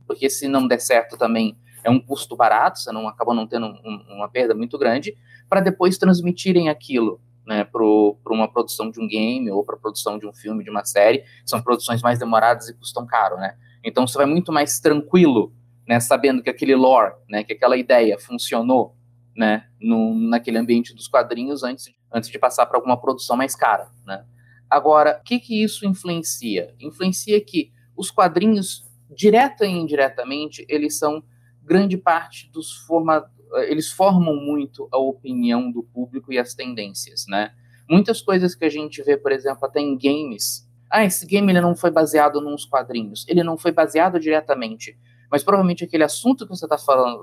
[0.05, 3.65] porque se não der certo também é um custo barato, você não acaba não tendo
[3.65, 5.17] um, uma perda muito grande,
[5.49, 10.27] para depois transmitirem aquilo né, para uma produção de um game ou para produção de
[10.27, 13.57] um filme, de uma série, são produções mais demoradas e custam caro, né?
[13.83, 15.51] Então você vai muito mais tranquilo,
[15.87, 18.95] né, sabendo que aquele lore, né, que aquela ideia funcionou,
[19.35, 23.89] né, no, naquele ambiente dos quadrinhos antes, antes de passar para alguma produção mais cara,
[24.05, 24.23] né?
[24.69, 26.75] Agora, o que que isso influencia?
[26.79, 31.23] Influencia que os quadrinhos, direta e indiretamente, eles são
[31.63, 37.51] grande parte dos formadores eles formam muito a opinião do público e as tendências, né?
[37.89, 40.67] Muitas coisas que a gente vê, por exemplo, até em games.
[40.89, 43.25] Ah, esse game ele não foi baseado nos quadrinhos.
[43.27, 44.97] Ele não foi baseado diretamente.
[45.31, 46.77] Mas provavelmente aquele assunto que você está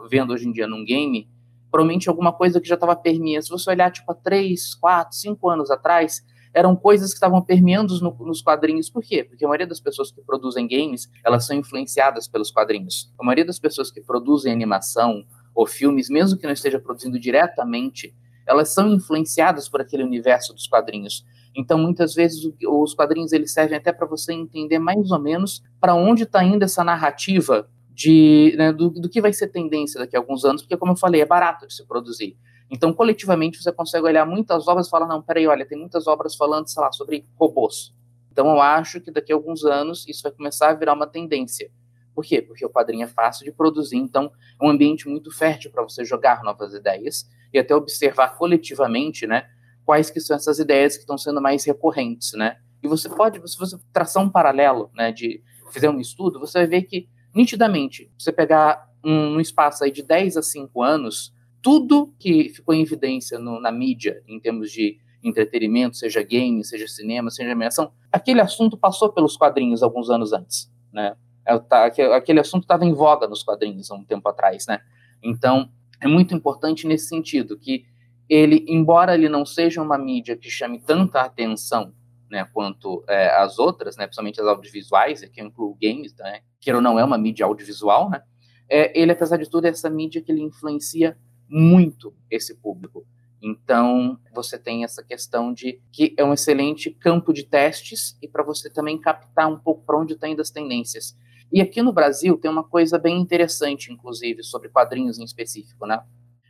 [0.08, 1.28] vendo hoje em dia num game,
[1.70, 3.44] provavelmente alguma coisa que já estava permeando.
[3.44, 6.24] Se você olhar, tipo, há 3, 4, 5 anos atrás,
[6.56, 8.88] eram coisas que estavam permeando no, nos quadrinhos.
[8.88, 9.22] Por quê?
[9.22, 13.12] Porque a maioria das pessoas que produzem games, elas são influenciadas pelos quadrinhos.
[13.20, 15.24] A maioria das pessoas que produzem animação
[15.56, 18.14] ou filmes, mesmo que não esteja produzindo diretamente,
[18.46, 21.24] elas são influenciadas por aquele universo dos quadrinhos.
[21.56, 22.38] Então, muitas vezes,
[22.68, 26.62] os quadrinhos eles servem até para você entender mais ou menos para onde está indo
[26.62, 30.76] essa narrativa de, né, do, do, que vai ser tendência daqui a alguns anos, porque,
[30.76, 32.36] como eu falei, é barato de se produzir.
[32.70, 36.36] Então, coletivamente, você consegue olhar muitas obras e falar, não, peraí, olha, tem muitas obras
[36.36, 37.94] falando, sei lá, sobre robôs.
[38.30, 41.70] Então, eu acho que daqui a alguns anos isso vai começar a virar uma tendência.
[42.16, 42.40] Por quê?
[42.40, 46.02] Porque o quadrinho é fácil de produzir, então é um ambiente muito fértil para você
[46.02, 49.46] jogar novas ideias e até observar coletivamente, né,
[49.84, 52.56] quais que são essas ideias que estão sendo mais recorrentes, né?
[52.82, 56.66] E você pode, se você traçar um paralelo, né, de fizer um estudo, você vai
[56.66, 62.14] ver que, nitidamente, você pegar um, um espaço aí de 10 a 5 anos, tudo
[62.18, 67.30] que ficou em evidência no, na mídia, em termos de entretenimento, seja game, seja cinema,
[67.30, 71.14] seja animação, aquele assunto passou pelos quadrinhos alguns anos antes, né?
[71.46, 74.80] É, aquele assunto estava em voga nos quadrinhos há um tempo atrás, né?
[75.22, 77.84] Então, é muito importante nesse sentido, que
[78.28, 81.94] ele, embora ele não seja uma mídia que chame tanta atenção
[82.30, 86.72] né, quanto é, as outras, né, principalmente as audiovisuais, que eu incluo games, né, que
[86.72, 88.22] não é uma mídia audiovisual, né,
[88.68, 91.16] é, ele, apesar de tudo, é essa mídia que ele influencia
[91.48, 93.06] muito esse público.
[93.40, 98.42] Então, você tem essa questão de que é um excelente campo de testes e para
[98.42, 101.16] você também captar um pouco para onde estão tá indo as tendências.
[101.52, 106.02] E aqui no Brasil tem uma coisa bem interessante, inclusive, sobre quadrinhos em específico, né?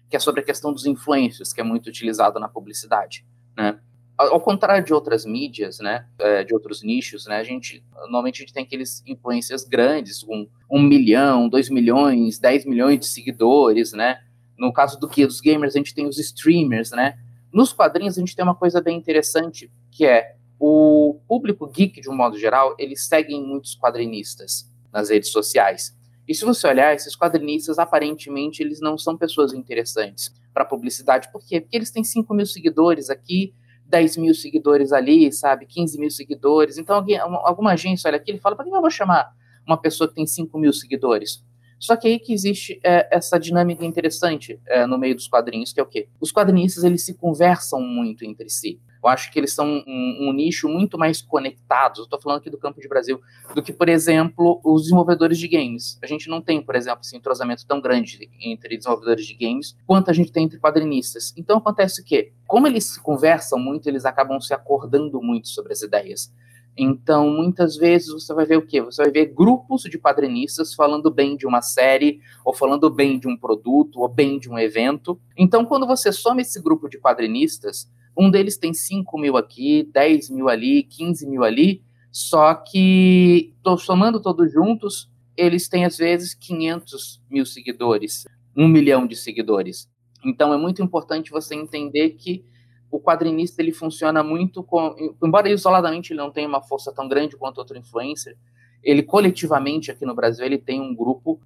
[0.09, 3.79] Que é sobre a questão dos influencers, que é muito utilizado na publicidade, né?
[4.19, 8.47] Ao contrário de outras mídias, né, é, de outros nichos, né, a gente normalmente a
[8.47, 14.19] gente tem aqueles influencers grandes, com um milhão, dois milhões, dez milhões de seguidores, né?
[14.59, 17.19] No caso do que dos gamers, a gente tem os streamers, né?
[17.53, 22.09] Nos quadrinhos a gente tem uma coisa bem interessante, que é o público geek de
[22.09, 25.95] um modo geral, eles seguem muitos quadrinistas nas redes sociais.
[26.27, 31.31] E se você olhar, esses quadrinistas, aparentemente, eles não são pessoas interessantes para publicidade.
[31.31, 31.61] Por quê?
[31.61, 33.55] Porque eles têm 5 mil seguidores aqui,
[33.85, 35.67] 10 mil seguidores ali, sabe?
[35.67, 36.79] 15 mil seguidores.
[36.79, 39.31] Então, alguém, alguma agência olha aqui e fala: para que eu vou chamar
[39.67, 41.45] uma pessoa que tem 5 mil seguidores?
[41.79, 45.79] Só que aí que existe é, essa dinâmica interessante é, no meio dos quadrinhos, que
[45.79, 46.09] é o quê?
[46.19, 48.81] Os quadrinistas, eles se conversam muito entre si.
[49.07, 52.01] Eu acho que eles são um, um nicho muito mais conectados.
[52.01, 53.21] Estou falando aqui do campo de Brasil,
[53.55, 55.97] do que, por exemplo, os desenvolvedores de games.
[56.03, 60.11] A gente não tem, por exemplo, esse entrosamento tão grande entre desenvolvedores de games quanto
[60.11, 61.33] a gente tem entre quadrinistas.
[61.37, 62.33] Então acontece o quê?
[62.49, 66.33] Como eles conversam muito, eles acabam se acordando muito sobre as ideias.
[66.77, 68.83] Então, muitas vezes você vai ver o quê?
[68.83, 73.29] Você vai ver grupos de quadrinistas falando bem de uma série, ou falando bem de
[73.29, 75.19] um produto, ou bem de um evento.
[75.39, 80.31] Então, quando você soma esse grupo de quadrinistas, um deles tem 5 mil aqui, 10
[80.31, 87.23] mil ali, 15 mil ali, só que, somando todos juntos, eles têm às vezes 500
[87.31, 88.25] mil seguidores,
[88.57, 89.89] um milhão de seguidores.
[90.25, 92.43] Então é muito importante você entender que
[92.91, 97.37] o quadrinista ele funciona muito com, embora isoladamente ele não tenha uma força tão grande
[97.37, 98.37] quanto outro influencer,
[98.83, 101.41] ele coletivamente aqui no Brasil ele tem um grupo,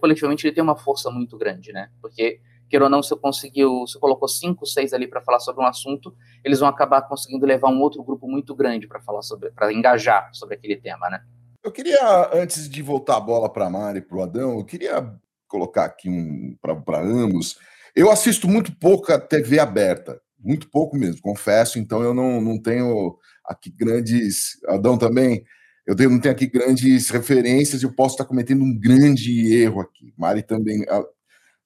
[0.00, 1.90] coletivamente ele tem uma força muito grande, né?
[2.00, 5.66] Porque queira ou não, se conseguiu, se colocou cinco, seis ali para falar sobre um
[5.66, 9.72] assunto, eles vão acabar conseguindo levar um outro grupo muito grande para falar sobre, para
[9.72, 11.22] engajar sobre aquele tema, né?
[11.62, 14.64] Eu queria, antes de voltar a bola para a Mari e para o Adão, eu
[14.64, 15.12] queria
[15.48, 17.58] colocar aqui um para ambos.
[17.94, 23.16] Eu assisto muito pouca TV aberta, muito pouco mesmo, confesso, então eu não, não tenho
[23.44, 24.62] aqui grandes.
[24.68, 25.44] Adão também,
[25.86, 30.12] eu não tenho aqui grandes referências e eu posso estar cometendo um grande erro aqui.
[30.16, 30.84] Mari também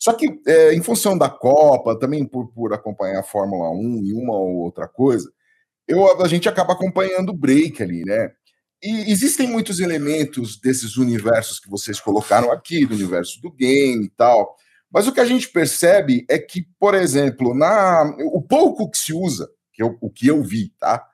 [0.00, 4.12] só que, é, em função da Copa, também por, por acompanhar a Fórmula 1 e
[4.14, 5.30] uma ou outra coisa,
[5.86, 8.30] eu, a gente acaba acompanhando o break ali, né?
[8.82, 14.10] E existem muitos elementos desses universos que vocês colocaram aqui, do universo do game e
[14.10, 14.56] tal.
[14.90, 19.12] Mas o que a gente percebe é que, por exemplo, na o pouco que se
[19.12, 21.04] usa, que eu, o que eu vi, tá?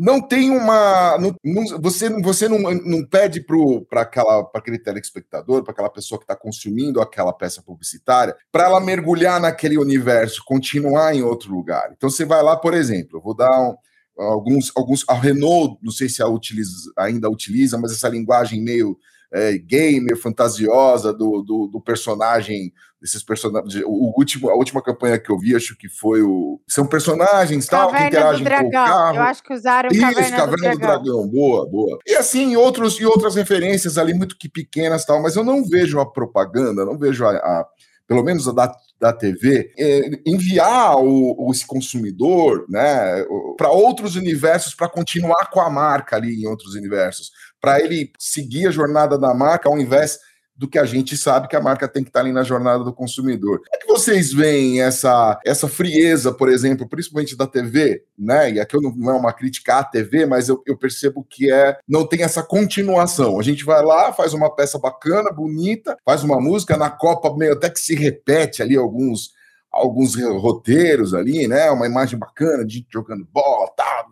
[0.00, 1.18] Não tem uma.
[1.18, 3.44] Não, não, você você não, não pede
[3.86, 9.38] para aquele telespectador, para aquela pessoa que está consumindo aquela peça publicitária, para ela mergulhar
[9.38, 11.92] naquele universo, continuar em outro lugar.
[11.94, 13.76] Então você vai lá, por exemplo, vou dar um,
[14.16, 15.04] alguns, alguns.
[15.06, 18.96] A Renault, não sei se utiliza, ainda utiliza, mas essa linguagem meio
[19.30, 23.82] é, gamer, fantasiosa do, do, do, personagem, desses personagens.
[23.86, 26.60] O último, a última campanha que eu vi, acho que foi o.
[26.68, 29.16] São personagens tal, que interagem com o carro.
[29.16, 31.02] Eu acho que usaram Isso, Caverna, Caverna do, do Dragão.
[31.02, 31.28] Dragão.
[31.28, 31.98] Boa, boa.
[32.06, 35.98] E assim, outros, e outras referências ali, muito que pequenas tal, mas eu não vejo
[35.98, 37.66] a propaganda, não vejo a, a
[38.06, 43.24] pelo menos a da, da TV, é, enviar o, o, esse consumidor né,
[43.56, 48.66] para outros universos para continuar com a marca ali em outros universos para ele seguir
[48.66, 50.18] a jornada da marca ao invés
[50.60, 52.84] do que a gente sabe que a marca tem que estar tá ali na jornada
[52.84, 53.60] do consumidor.
[53.60, 58.52] Como é que vocês veem essa, essa frieza, por exemplo, principalmente da TV, né?
[58.52, 61.78] E aqui não, não é uma crítica à TV, mas eu, eu, percebo que é
[61.88, 63.40] não tem essa continuação.
[63.40, 67.54] A gente vai lá, faz uma peça bacana, bonita, faz uma música, na Copa meio
[67.54, 69.30] até que se repete ali alguns
[69.72, 71.70] alguns roteiros ali, né?
[71.70, 74.08] Uma imagem bacana de jogando bola, tal,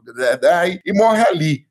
[0.83, 1.67] e morre ali.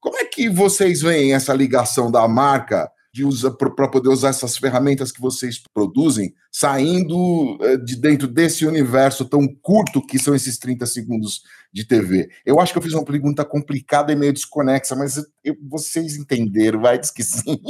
[0.00, 4.56] Como é que vocês veem essa ligação da marca de usar para poder usar essas
[4.56, 10.58] ferramentas que vocês produzem, saindo eh, de dentro desse universo tão curto que são esses
[10.58, 11.42] 30 segundos
[11.72, 12.28] de TV?
[12.44, 16.80] Eu acho que eu fiz uma pergunta complicada e meio desconexa, mas eu, vocês entenderam,
[16.80, 17.60] vai, diz que sim.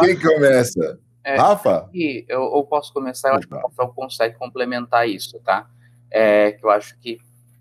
[0.00, 0.98] Quem começa?
[1.22, 1.88] É, Rafa?
[1.94, 5.66] Eu, eu posso começar, eu acho que o Rafael consegue complementar isso, tá?
[6.10, 7.18] É, que eu acho que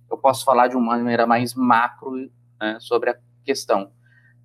[0.09, 3.89] eu posso falar de uma maneira mais macro né, sobre a questão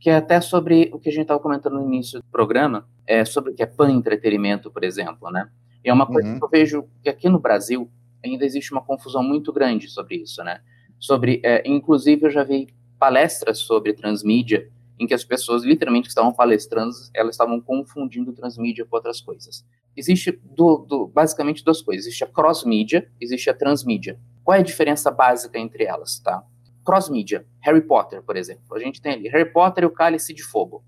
[0.01, 3.25] que é até sobre o que a gente estava comentando no início do programa, é
[3.25, 5.51] sobre o que é pan-entretenimento, por exemplo, né?
[5.85, 6.39] E é uma coisa uhum.
[6.39, 7.91] que eu vejo que aqui no Brasil
[8.25, 10.61] ainda existe uma confusão muito grande sobre isso, né?
[10.99, 16.11] Sobre, é, inclusive, eu já vi palestras sobre transmídia em que as pessoas, literalmente, que
[16.11, 19.65] estavam palestrando, elas estavam confundindo transmídia com outras coisas.
[19.97, 22.07] Existe, do, do, basicamente, duas coisas.
[22.07, 24.19] Existe a cross-mídia, existe a transmídia.
[24.43, 26.45] Qual é a diferença básica entre elas, tá?
[26.89, 27.47] Cross-mídia.
[27.61, 28.75] Harry Potter, por exemplo.
[28.75, 30.83] A gente tem ali Harry Potter e o Cálice de Fogo.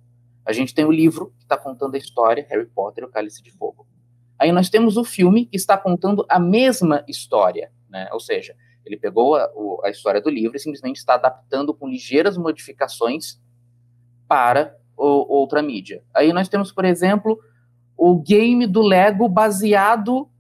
[0.47, 3.43] A gente tem o livro que está contando a história, Harry Potter e o Cálice
[3.43, 3.87] de Fogo.
[4.39, 8.09] Aí nós temos o filme que está contando a mesma história, né?
[8.13, 9.47] Ou seja, ele pegou a,
[9.85, 13.39] a história do livro e simplesmente está adaptando com ligeiras modificações
[14.27, 16.03] para o, outra mídia.
[16.15, 17.39] Aí nós temos, por exemplo,
[17.95, 20.31] o game do Lego baseado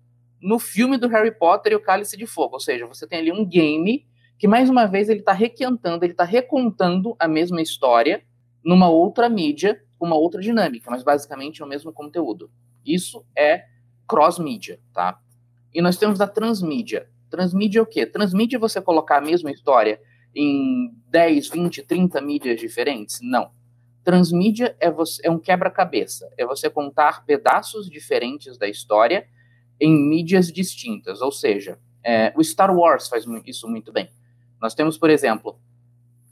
[0.40, 2.54] no filme do Harry Potter e o Cálice de Fogo.
[2.54, 4.08] Ou seja, você tem ali um game
[4.40, 8.24] que mais uma vez ele está requentando, ele está recontando a mesma história
[8.64, 12.50] numa outra mídia, com uma outra dinâmica, mas basicamente é o mesmo conteúdo.
[12.82, 13.66] Isso é
[14.08, 15.20] cross-mídia, tá?
[15.74, 17.06] E nós temos da transmídia.
[17.28, 18.06] Transmídia é o quê?
[18.06, 20.00] Transmídia é você colocar a mesma história
[20.34, 23.18] em 10, 20, 30 mídias diferentes?
[23.20, 23.50] Não.
[24.02, 26.32] Transmídia é, você, é um quebra-cabeça.
[26.38, 29.28] É você contar pedaços diferentes da história
[29.78, 31.20] em mídias distintas.
[31.20, 34.08] Ou seja, é, o Star Wars faz isso muito bem.
[34.60, 35.58] Nós temos, por exemplo,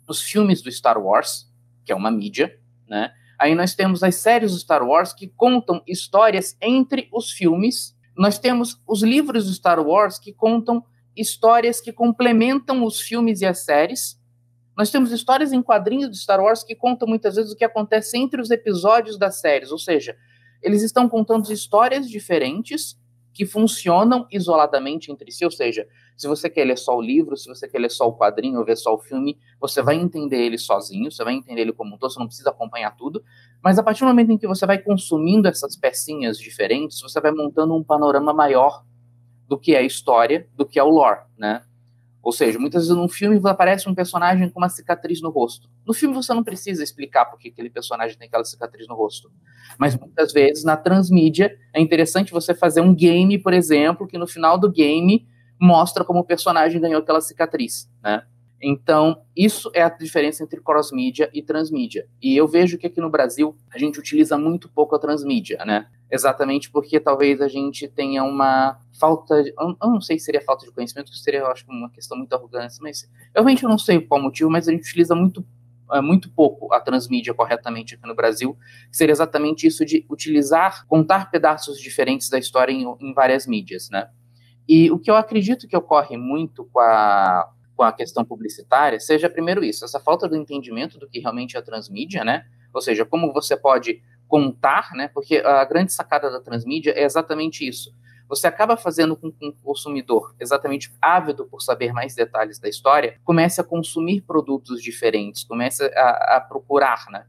[0.08, 1.50] os filmes do Star Wars,
[1.84, 3.12] que é uma mídia, né?
[3.38, 7.96] Aí nós temos as séries do Star Wars que contam histórias entre os filmes.
[8.16, 10.84] Nós temos os livros do Star Wars que contam
[11.16, 14.20] histórias que complementam os filmes e as séries.
[14.76, 18.18] Nós temos histórias em quadrinhos do Star Wars que contam muitas vezes o que acontece
[18.18, 20.16] entre os episódios das séries, ou seja,
[20.62, 22.96] eles estão contando histórias diferentes
[23.38, 27.48] que funcionam isoladamente entre si, ou seja, se você quer ler só o livro, se
[27.48, 30.58] você quer ler só o quadrinho ou ver só o filme, você vai entender ele
[30.58, 33.22] sozinho, você vai entender ele como um todo, você não precisa acompanhar tudo,
[33.62, 37.30] mas a partir do momento em que você vai consumindo essas pecinhas diferentes, você vai
[37.30, 38.82] montando um panorama maior
[39.46, 41.62] do que é a história, do que é o lore, né?
[42.22, 45.68] Ou seja, muitas vezes num filme aparece um personagem com uma cicatriz no rosto.
[45.86, 49.30] No filme você não precisa explicar por que aquele personagem tem aquela cicatriz no rosto.
[49.78, 54.26] Mas muitas vezes na transmídia é interessante você fazer um game, por exemplo, que no
[54.26, 55.26] final do game
[55.60, 58.22] mostra como o personagem ganhou aquela cicatriz, né?
[58.60, 62.08] Então, isso é a diferença entre cross-mídia e transmídia.
[62.20, 65.86] E eu vejo que aqui no Brasil a gente utiliza muito pouco a transmídia, né?
[66.10, 69.42] Exatamente porque talvez a gente tenha uma falta.
[69.42, 72.16] De, eu não sei se seria falta de conhecimento, que seria, eu acho, uma questão
[72.16, 73.02] muito arrogância, mas
[73.34, 75.44] eu realmente não sei qual motivo, mas a gente utiliza muito
[75.92, 78.56] é, muito pouco a transmídia corretamente aqui no Brasil,
[78.92, 84.08] seria exatamente isso de utilizar, contar pedaços diferentes da história em, em várias mídias, né?
[84.68, 89.30] E o que eu acredito que ocorre muito com a, com a questão publicitária seja,
[89.30, 92.44] primeiro, isso, essa falta do entendimento do que realmente é a transmídia, né?
[92.74, 95.08] Ou seja, como você pode contar, né?
[95.08, 97.92] Porque a grande sacada da transmídia é exatamente isso.
[98.28, 103.18] Você acaba fazendo com que um consumidor, exatamente ávido por saber mais detalhes da história,
[103.24, 107.24] comece a consumir produtos diferentes, comece a, a procurar, né?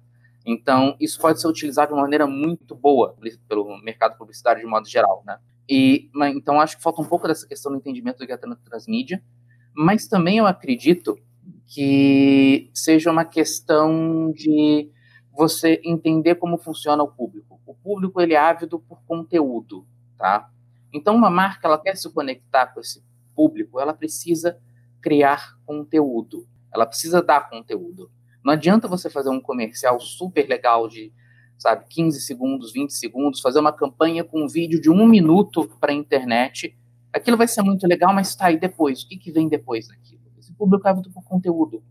[0.46, 3.16] Então, isso pode ser utilizado de uma maneira muito boa
[3.48, 5.38] pelo mercado publicitário de modo geral, né?
[5.70, 9.24] E, então, acho que falta um pouco dessa questão do entendimento do que é transmídia,
[9.74, 11.18] mas também eu acredito
[11.68, 14.90] que seja uma questão de
[15.40, 17.62] você entender como funciona o público.
[17.66, 20.52] O público ele é ávido por conteúdo, tá?
[20.94, 23.02] Então uma marca ela quer se conectar com esse
[23.34, 24.60] público, ela precisa
[25.02, 26.46] criar conteúdo.
[26.74, 28.12] Ela precisa dar conteúdo.
[28.44, 31.14] Não adianta você fazer um comercial super legal de
[31.58, 35.94] sabe, 15 segundos, 20 segundos, fazer uma campanha com um vídeo de um minuto para
[35.94, 36.78] a internet.
[37.14, 39.04] Aquilo vai ser muito legal, mas tá, e depois?
[39.04, 40.22] O que, que vem depois daquilo?
[40.38, 41.82] Esse público é muito por conteúdo.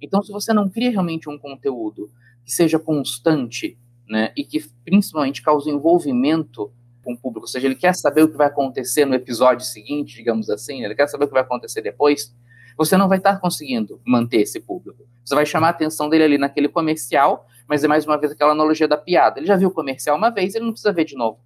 [0.00, 2.10] Então, se você não cria realmente um conteúdo
[2.50, 6.72] que seja constante, né, e que principalmente cause envolvimento
[7.04, 10.16] com o público, ou seja, ele quer saber o que vai acontecer no episódio seguinte,
[10.16, 12.34] digamos assim, ele quer saber o que vai acontecer depois,
[12.76, 15.06] você não vai estar conseguindo manter esse público.
[15.24, 18.50] Você vai chamar a atenção dele ali naquele comercial, mas é mais uma vez aquela
[18.50, 19.38] analogia da piada.
[19.38, 21.38] Ele já viu o comercial uma vez, ele não precisa ver de novo.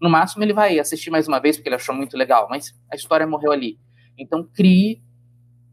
[0.00, 2.96] No máximo, ele vai assistir mais uma vez porque ele achou muito legal, mas a
[2.96, 3.78] história morreu ali.
[4.16, 5.02] Então, crie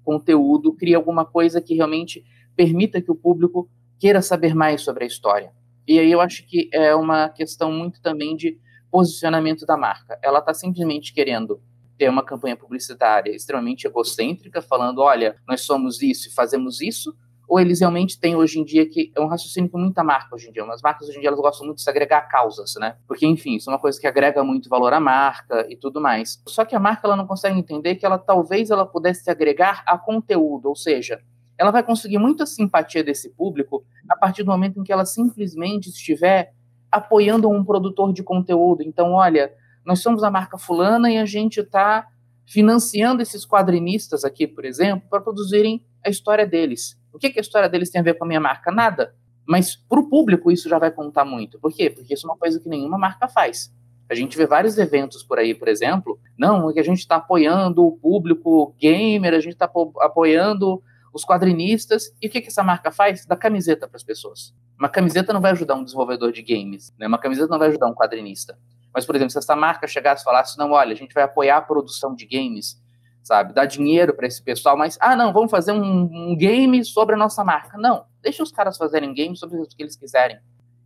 [0.04, 2.24] conteúdo, crie alguma coisa que realmente
[2.56, 3.70] permita que o público
[4.00, 5.52] queira saber mais sobre a história.
[5.88, 8.58] E aí eu acho que é uma questão muito também de
[8.92, 10.18] posicionamento da marca.
[10.22, 11.62] Ela está simplesmente querendo
[11.98, 17.16] ter uma campanha publicitária extremamente egocêntrica, falando, olha, nós somos isso e fazemos isso,
[17.48, 20.50] ou eles realmente têm hoje em dia que é um raciocínio com muita marca hoje
[20.50, 20.64] em dia.
[20.66, 22.96] As marcas hoje em dia elas gostam muito de agregar causas, né?
[23.08, 26.42] Porque, enfim, isso é uma coisa que agrega muito valor à marca e tudo mais.
[26.48, 29.84] Só que a marca ela não consegue entender que ela talvez ela pudesse se agregar
[29.86, 31.22] a conteúdo, ou seja,
[31.58, 35.90] ela vai conseguir muita simpatia desse público a partir do momento em que ela simplesmente
[35.90, 36.54] estiver
[36.92, 38.84] apoiando um produtor de conteúdo.
[38.84, 39.52] Então, olha,
[39.86, 42.08] nós somos a marca fulana e a gente está
[42.46, 47.00] financiando esses quadrinistas aqui, por exemplo, para produzirem a história deles.
[47.12, 48.72] O que, que a história deles tem a ver com a minha marca?
[48.72, 49.16] Nada.
[49.46, 51.60] Mas para o público isso já vai contar muito.
[51.60, 51.90] Por quê?
[51.90, 53.74] Porque isso é uma coisa que nenhuma marca faz.
[54.10, 57.86] A gente vê vários eventos por aí, por exemplo, não, que a gente está apoiando
[57.86, 59.70] o público gamer, a gente está
[60.02, 60.84] apoiando
[61.14, 62.12] os quadrinistas.
[62.22, 63.26] E o que, que essa marca faz?
[63.26, 64.54] Dá camiseta para as pessoas.
[64.78, 67.08] Uma camiseta não vai ajudar um desenvolvedor de games, né?
[67.08, 68.58] uma camiseta não vai ajudar um quadrinista.
[68.94, 71.58] Mas, por exemplo, se essa marca chegasse e falasse, não, olha, a gente vai apoiar
[71.58, 72.80] a produção de games,
[73.24, 73.54] sabe?
[73.54, 77.18] Dar dinheiro para esse pessoal, mas, ah, não, vamos fazer um, um, game sobre a
[77.18, 77.78] nossa marca.
[77.78, 80.38] Não, deixa os caras fazerem games sobre o que eles quiserem.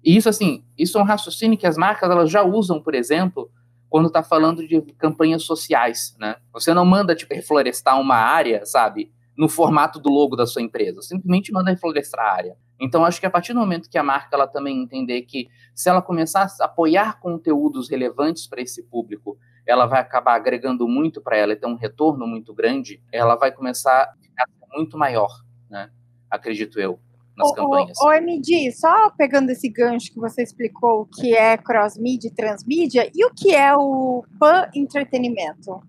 [0.04, 3.52] E isso, assim, isso é um raciocínio que as marcas elas já usam, por exemplo,
[3.90, 6.38] quando está falando de campanhas sociais, né?
[6.54, 9.12] Você não manda, tipo, reflorestar uma área, sabe?
[9.38, 11.02] No formato do logo da sua empresa.
[11.02, 12.58] Simplesmente manda reflorestar a área.
[12.80, 15.90] Então, acho que a partir do momento que a marca ela também entender que se
[15.90, 21.38] ela começar a apoiar conteúdos relevantes para esse público, ela vai acabar agregando muito para
[21.38, 25.30] ela e ter um retorno muito grande, ela vai começar a ficar muito maior,
[25.70, 25.90] né?
[26.30, 27.00] Acredito eu,
[27.36, 27.98] nas o, campanhas.
[28.02, 32.34] O, o MD, só pegando esse gancho que você explicou, o que é cross-mídia e
[32.34, 35.82] transmídia, e o que é o pan-entretenimento?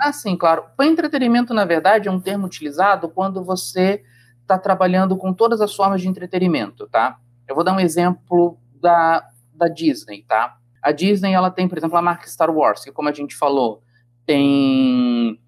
[0.00, 0.64] Ah, sim, claro.
[0.78, 4.02] Pan-entretenimento, na verdade, é um termo utilizado quando você
[4.40, 7.18] está trabalhando com todas as formas de entretenimento, tá?
[7.46, 9.22] Eu vou dar um exemplo da,
[9.54, 10.56] da Disney, tá?
[10.82, 13.82] A Disney, ela tem, por exemplo, a marca Star Wars, que como a gente falou,
[14.24, 15.38] tem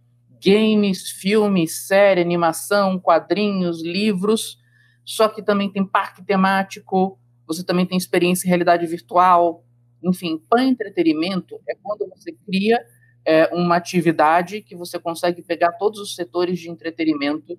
[0.44, 4.58] games, filmes, série, animação, quadrinhos, livros,
[5.04, 9.64] só que também tem parque temático, você também tem experiência em realidade virtual,
[10.04, 12.78] enfim, pan-entretenimento é quando você cria
[13.24, 17.58] é, uma atividade que você consegue pegar todos os setores de entretenimento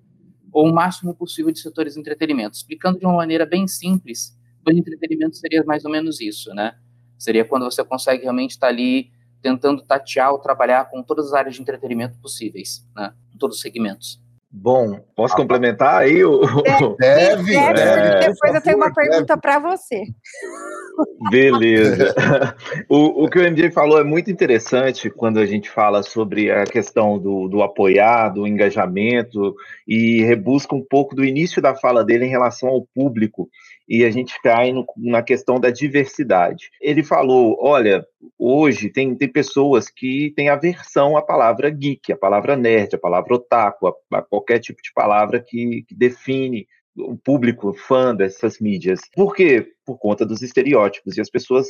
[0.52, 2.56] ou o máximo possível de setores de entretenimento.
[2.56, 4.36] Explicando de uma maneira bem simples,
[4.66, 6.74] o entretenimento seria mais ou menos isso, né?
[7.18, 9.10] Seria quando você consegue realmente estar ali
[9.42, 13.12] tentando tatear ou trabalhar com todas as áreas de entretenimento possíveis, né?
[13.34, 14.22] Em todos os segmentos.
[14.56, 16.24] Bom, posso ah, complementar aí?
[16.24, 16.40] O...
[16.96, 18.28] Deve, deve, deve.
[18.28, 20.04] Depois eu tenho uma pergunta para você.
[21.30, 22.14] Beleza.
[22.88, 26.64] O, o que o MJ falou é muito interessante quando a gente fala sobre a
[26.64, 29.54] questão do, do apoiar, do engajamento,
[29.86, 33.48] e rebusca um pouco do início da fala dele em relação ao público,
[33.88, 36.70] e a gente cai no, na questão da diversidade.
[36.80, 38.04] Ele falou: olha,
[38.38, 43.34] hoje tem, tem pessoas que têm aversão à palavra geek, à palavra nerd, à palavra
[43.34, 46.66] otaku, a, a qualquer tipo de palavra que, que define
[46.96, 49.00] o público fã dessas mídias.
[49.14, 49.66] Por quê?
[49.84, 51.16] Por conta dos estereótipos.
[51.16, 51.66] E as pessoas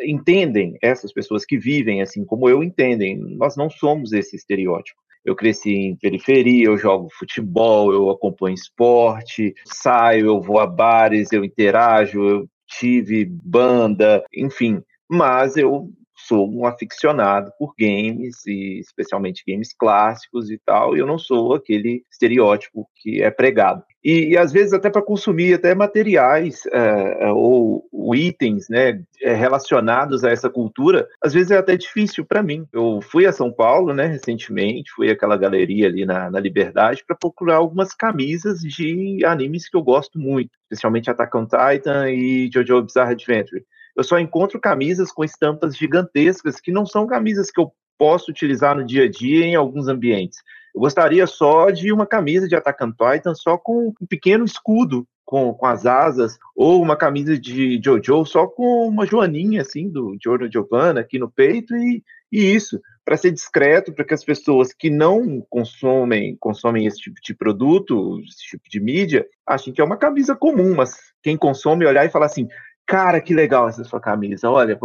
[0.00, 5.00] entendem, essas pessoas que vivem assim como eu entendem, nós não somos esse estereótipo.
[5.24, 11.32] Eu cresci em periferia, eu jogo futebol, eu acompanho esporte, saio, eu vou a bares,
[11.32, 14.80] eu interajo, eu tive banda, enfim.
[15.08, 21.06] Mas eu sou um aficionado por games, e especialmente games clássicos e tal, e eu
[21.06, 23.82] não sou aquele estereótipo que é pregado.
[24.02, 29.34] E, e às vezes até para consumir até materiais é, ou, ou, itens né, é,
[29.34, 32.66] relacionados a essa cultura, às vezes é até difícil para mim.
[32.72, 37.16] Eu fui a São Paulo né, recentemente, fui àquela galeria ali na, na Liberdade para
[37.16, 42.82] procurar algumas camisas de animes que eu gosto muito, especialmente Attack on Titan e JoJo
[42.82, 43.64] Bizarre Adventure
[43.96, 48.76] eu só encontro camisas com estampas gigantescas que não são camisas que eu posso utilizar
[48.76, 50.38] no dia a dia em alguns ambientes.
[50.74, 52.60] Eu gostaria só de uma camisa de on
[52.92, 58.24] Titan só com um pequeno escudo com, com as asas, ou uma camisa de Jojo
[58.24, 63.16] só com uma joaninha assim do Giorno Giovanna aqui no peito e, e isso para
[63.16, 68.50] ser discreto, para que as pessoas que não consomem consomem esse tipo de produto, esse
[68.50, 72.26] tipo de mídia, achem que é uma camisa comum, mas quem consome olhar e falar
[72.26, 72.46] assim,
[72.86, 74.48] Cara, que legal essa sua camisa.
[74.48, 74.78] Olha,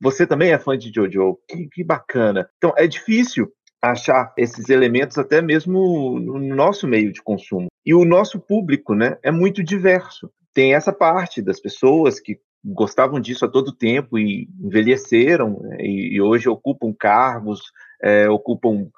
[0.00, 1.38] você também é fã de Jojo.
[1.48, 2.48] Que, que bacana.
[2.56, 7.68] Então, é difícil achar esses elementos até mesmo no nosso meio de consumo.
[7.84, 10.30] E o nosso público, né, é muito diverso.
[10.52, 16.20] Tem essa parte das pessoas que gostavam disso a todo tempo e envelheceram né, e,
[16.20, 17.60] hoje ocupam cargos,
[18.02, 18.88] é, ocupam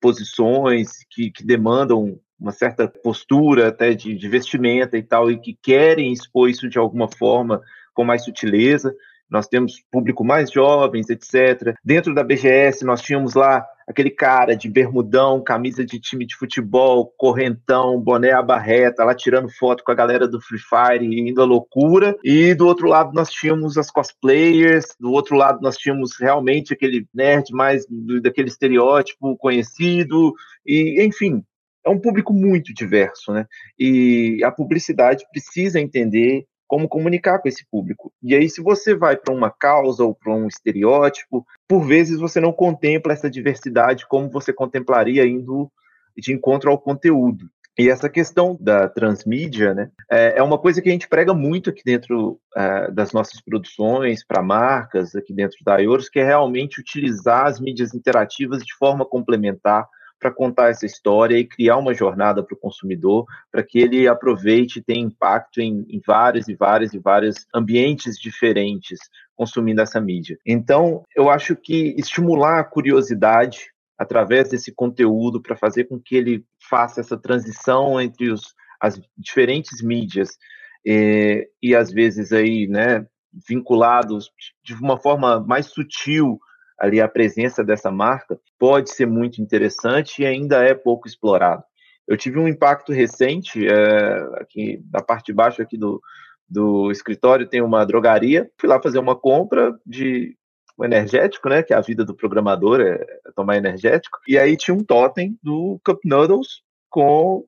[0.00, 5.58] posições que, que demandam uma certa postura até de, de vestimenta e tal, e que
[5.62, 7.60] querem expor isso de alguma forma
[8.00, 8.94] com mais sutileza.
[9.28, 11.74] Nós temos público mais jovens, etc.
[11.84, 17.12] Dentro da BGS, nós tínhamos lá aquele cara de bermudão, camisa de time de futebol,
[17.16, 21.44] correntão, boné à barreta, lá tirando foto com a galera do Free Fire, indo à
[21.44, 22.16] loucura.
[22.24, 27.06] E do outro lado nós tínhamos as cosplayers, do outro lado nós tínhamos realmente aquele
[27.14, 27.84] nerd mais
[28.22, 30.32] daquele estereótipo conhecido,
[30.66, 31.44] e enfim,
[31.84, 33.46] é um público muito diverso, né?
[33.78, 38.12] E a publicidade precisa entender como comunicar com esse público.
[38.22, 42.40] E aí, se você vai para uma causa ou para um estereótipo, por vezes você
[42.40, 45.68] não contempla essa diversidade como você contemplaria indo
[46.16, 47.50] de encontro ao conteúdo.
[47.76, 51.70] E essa questão da transmídia, né, é, é uma coisa que a gente prega muito
[51.70, 56.80] aqui dentro é, das nossas produções, para marcas, aqui dentro da IORS, que é realmente
[56.80, 59.88] utilizar as mídias interativas de forma complementar
[60.20, 64.78] para contar essa história e criar uma jornada para o consumidor, para que ele aproveite
[64.78, 68.98] e tenha impacto em, em vários e vários e vários ambientes diferentes
[69.34, 70.38] consumindo essa mídia.
[70.44, 76.44] Então, eu acho que estimular a curiosidade através desse conteúdo para fazer com que ele
[76.68, 80.36] faça essa transição entre os, as diferentes mídias
[80.84, 83.06] e, e às vezes aí, né,
[83.48, 84.30] vinculados
[84.62, 86.38] de uma forma mais sutil
[86.80, 91.62] ali a presença dessa marca pode ser muito interessante e ainda é pouco explorado.
[92.08, 96.00] Eu tive um impacto recente, é, aqui na parte de baixo aqui do,
[96.48, 100.34] do escritório tem uma drogaria, fui lá fazer uma compra de
[100.78, 104.56] um energético, né, que é a vida do programador é, é tomar energético, e aí
[104.56, 107.44] tinha um totem do Cup Noodles com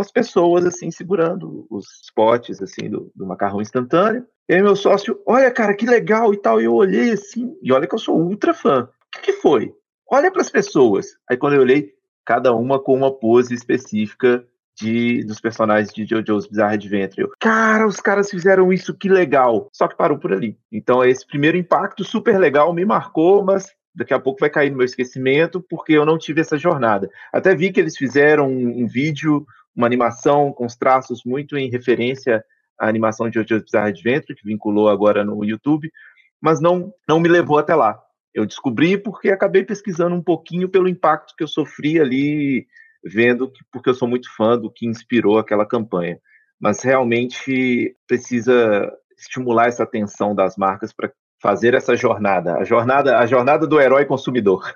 [0.00, 5.20] as pessoas assim segurando os potes assim do, do macarrão instantâneo e aí meu sócio,
[5.26, 6.60] olha, cara, que legal e tal.
[6.60, 8.82] E eu olhei assim, e olha que eu sou ultra fã.
[8.82, 9.72] O que, que foi?
[10.10, 11.16] Olha para as pessoas.
[11.30, 11.92] Aí quando eu olhei,
[12.24, 14.44] cada uma com uma pose específica
[14.78, 17.22] de, dos personagens de JoJo's Bizarre Adventure.
[17.22, 19.68] Eu, cara, os caras fizeram isso, que legal.
[19.72, 20.58] Só que parou por ali.
[20.70, 24.76] Então esse primeiro impacto super legal me marcou, mas daqui a pouco vai cair no
[24.76, 27.08] meu esquecimento porque eu não tive essa jornada.
[27.32, 31.70] Até vi que eles fizeram um, um vídeo, uma animação com os traços muito em
[31.70, 32.44] referência
[32.78, 35.90] a animação de JoJo's Bizarre Adventure, que vinculou agora no YouTube,
[36.40, 38.00] mas não, não me levou até lá.
[38.34, 42.66] Eu descobri porque acabei pesquisando um pouquinho pelo impacto que eu sofri ali,
[43.04, 46.18] vendo que, porque eu sou muito fã do que inspirou aquela campanha.
[46.58, 51.12] Mas realmente precisa estimular essa atenção das marcas para
[51.42, 54.72] fazer essa jornada, a jornada, a jornada do herói consumidor.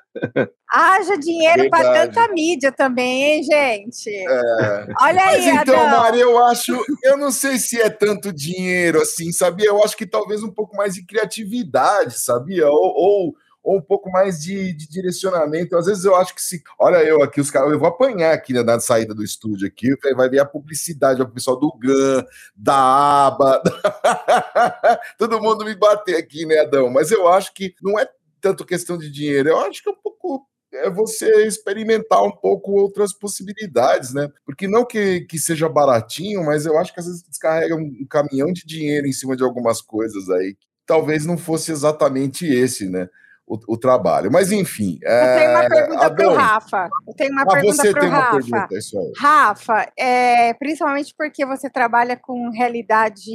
[0.68, 4.10] Haja dinheiro para tanta mídia também, hein, gente?
[4.10, 4.86] É.
[5.00, 6.00] Olha aí, Mas então, Adão.
[6.00, 9.68] Maria, eu acho, eu não sei se é tanto dinheiro assim, sabia?
[9.68, 12.66] Eu acho que talvez um pouco mais de criatividade, sabia?
[12.68, 13.34] Ou, ou
[13.66, 15.76] ou um pouco mais de, de, direcionamento.
[15.76, 16.62] Às vezes eu acho que se.
[16.78, 19.92] Olha, eu aqui, os caras, eu vou apanhar aqui né, na saída do estúdio aqui,
[20.14, 23.60] vai ver a publicidade, o pessoal do GAN, da ABA,
[25.18, 26.88] todo mundo me bater aqui, né, Adão?
[26.90, 28.08] Mas eu acho que não é
[28.40, 32.72] tanto questão de dinheiro, eu acho que é um pouco é você experimentar um pouco
[32.72, 34.28] outras possibilidades, né?
[34.44, 38.52] Porque não que, que seja baratinho, mas eu acho que às vezes descarrega um caminhão
[38.52, 40.56] de dinheiro em cima de algumas coisas aí.
[40.84, 43.08] Talvez não fosse exatamente esse, né?
[43.46, 44.30] O, o trabalho.
[44.30, 44.98] Mas, enfim.
[45.04, 45.34] É...
[45.34, 46.88] Eu tenho uma é, pergunta para o Rafa.
[47.06, 48.32] Eu tenho uma ah, pergunta você tem Rafa.
[48.32, 49.12] uma pergunta, isso aí.
[49.16, 53.32] Rafa, é, principalmente porque você trabalha com realidade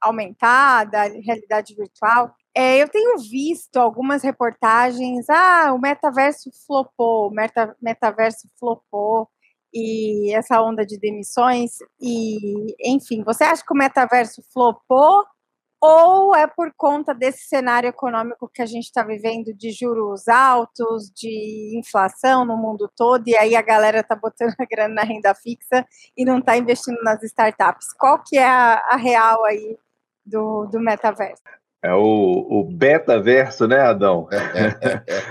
[0.00, 2.32] aumentada, realidade virtual.
[2.54, 9.28] É, eu tenho visto algumas reportagens, ah, o metaverso flopou, o meta, metaverso flopou,
[9.72, 15.24] e essa onda de demissões, e enfim, você acha que o metaverso flopou
[15.80, 21.10] ou é por conta desse cenário econômico que a gente está vivendo de juros altos,
[21.10, 25.34] de inflação no mundo todo, e aí a galera está botando a grana na renda
[25.34, 27.94] fixa e não está investindo nas startups.
[27.94, 29.78] Qual que é a, a real aí
[30.24, 31.42] do, do metaverso?
[31.82, 34.28] É o, o beta-verso, né, Adão?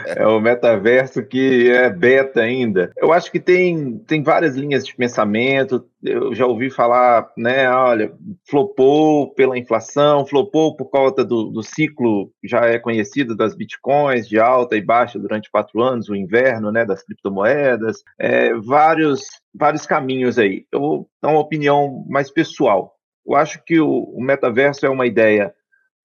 [0.08, 2.92] é o metaverso que é beta ainda.
[2.98, 5.86] Eu acho que tem, tem várias linhas de pensamento.
[6.04, 8.12] Eu já ouvi falar, né, olha,
[8.50, 14.40] flopou pela inflação, flopou por causa do, do ciclo já é conhecido das bitcoins, de
[14.40, 18.02] alta e baixa durante quatro anos, o inverno, né, das criptomoedas.
[18.18, 19.22] É, vários,
[19.54, 20.66] vários caminhos aí.
[20.72, 22.96] Eu vou dar uma opinião mais pessoal.
[23.24, 25.54] Eu acho que o, o metaverso é uma ideia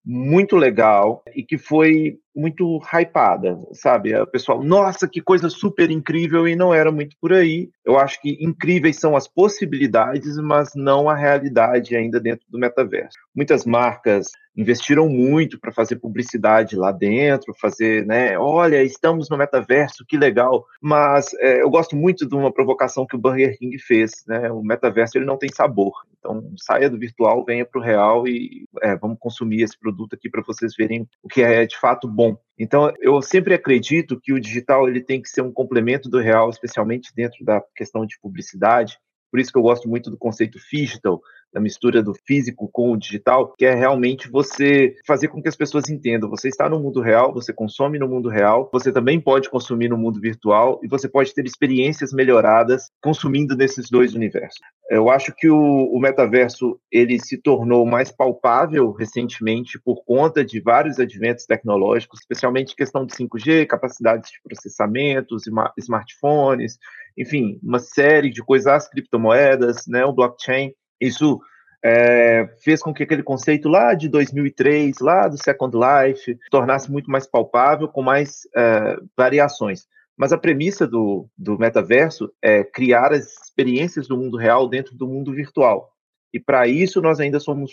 [0.05, 4.14] muito legal e que foi muito hypada, sabe?
[4.16, 7.70] O pessoal, nossa, que coisa super incrível, e não era muito por aí.
[7.85, 13.16] Eu acho que incríveis são as possibilidades, mas não a realidade ainda dentro do metaverso.
[13.35, 18.39] Muitas marcas investiram muito para fazer publicidade lá dentro, fazer, né?
[18.39, 20.64] Olha, estamos no metaverso, que legal.
[20.80, 24.51] Mas é, eu gosto muito de uma provocação que o Burger King fez, né?
[24.51, 25.93] O metaverso ele não tem sabor.
[26.18, 30.30] Então saia do virtual, venha para o real e é, vamos consumir esse produto aqui
[30.30, 32.24] para vocês verem o que é de fato bom.
[32.59, 36.51] Então eu sempre acredito que o digital ele tem que ser um complemento do real,
[36.51, 38.99] especialmente dentro da questão de publicidade.
[39.31, 41.20] Por isso que eu gosto muito do conceito digital,
[41.55, 45.55] da mistura do físico com o digital, que é realmente você fazer com que as
[45.55, 46.29] pessoas entendam.
[46.29, 49.97] Você está no mundo real, você consome no mundo real, você também pode consumir no
[49.97, 54.61] mundo virtual e você pode ter experiências melhoradas consumindo nesses dois universos.
[54.91, 60.61] Eu acho que o, o metaverso ele se tornou mais palpável recentemente por conta de
[60.61, 65.37] vários adventos tecnológicos, especialmente questão de 5G, capacidades de processamento,
[65.79, 66.79] smartphones,
[67.17, 70.73] enfim, uma série de coisas, as criptomoedas, né, o blockchain.
[71.01, 71.40] Isso
[71.84, 77.11] é, fez com que aquele conceito lá de 2003, lá do Second Life, tornasse muito
[77.11, 79.86] mais palpável, com mais é, variações.
[80.16, 85.07] Mas a premissa do, do metaverso é criar as experiências do mundo real dentro do
[85.07, 85.92] mundo virtual.
[86.32, 87.72] E para isso nós ainda somos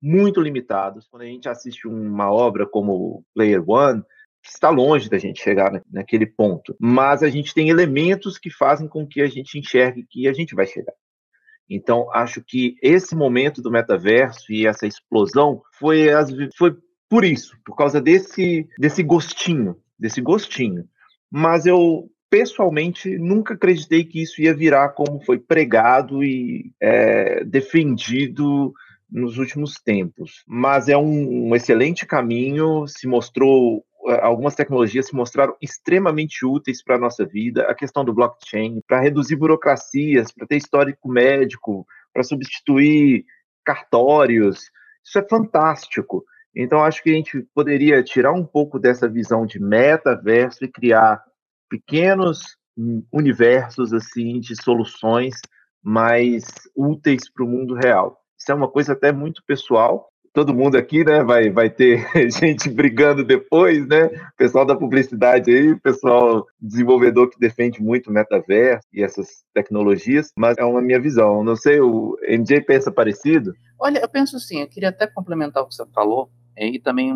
[0.00, 1.06] muito limitados.
[1.08, 4.02] Quando a gente assiste uma obra como Player One,
[4.42, 6.74] está longe da gente chegar naquele ponto.
[6.80, 10.54] Mas a gente tem elementos que fazem com que a gente enxergue que a gente
[10.54, 10.94] vai chegar.
[11.70, 16.08] Então, acho que esse momento do metaverso e essa explosão foi,
[16.58, 16.76] foi
[17.08, 20.84] por isso, por causa desse, desse gostinho, desse gostinho.
[21.30, 28.74] Mas eu, pessoalmente, nunca acreditei que isso ia virar como foi pregado e é, defendido
[29.08, 30.42] nos últimos tempos.
[30.48, 33.84] Mas é um, um excelente caminho, se mostrou
[34.20, 39.00] algumas tecnologias se mostraram extremamente úteis para a nossa vida, a questão do blockchain, para
[39.00, 43.24] reduzir burocracias, para ter histórico médico, para substituir
[43.64, 44.70] cartórios.
[45.04, 46.24] Isso é fantástico.
[46.54, 51.22] Então, acho que a gente poderia tirar um pouco dessa visão de metaverso e criar
[51.68, 52.56] pequenos
[53.12, 55.34] universos assim de soluções
[55.82, 56.44] mais
[56.74, 58.20] úteis para o mundo real.
[58.38, 61.22] Isso é uma coisa até muito pessoal, todo mundo aqui, né?
[61.22, 64.08] Vai, vai ter gente brigando depois, né?
[64.36, 70.56] Pessoal da publicidade aí, pessoal desenvolvedor que defende muito o metaverso e essas tecnologias, mas
[70.58, 71.42] é uma minha visão.
[71.42, 73.52] Não sei, o MJ pensa parecido?
[73.78, 77.12] Olha, eu penso assim, eu queria até complementar o que você falou e também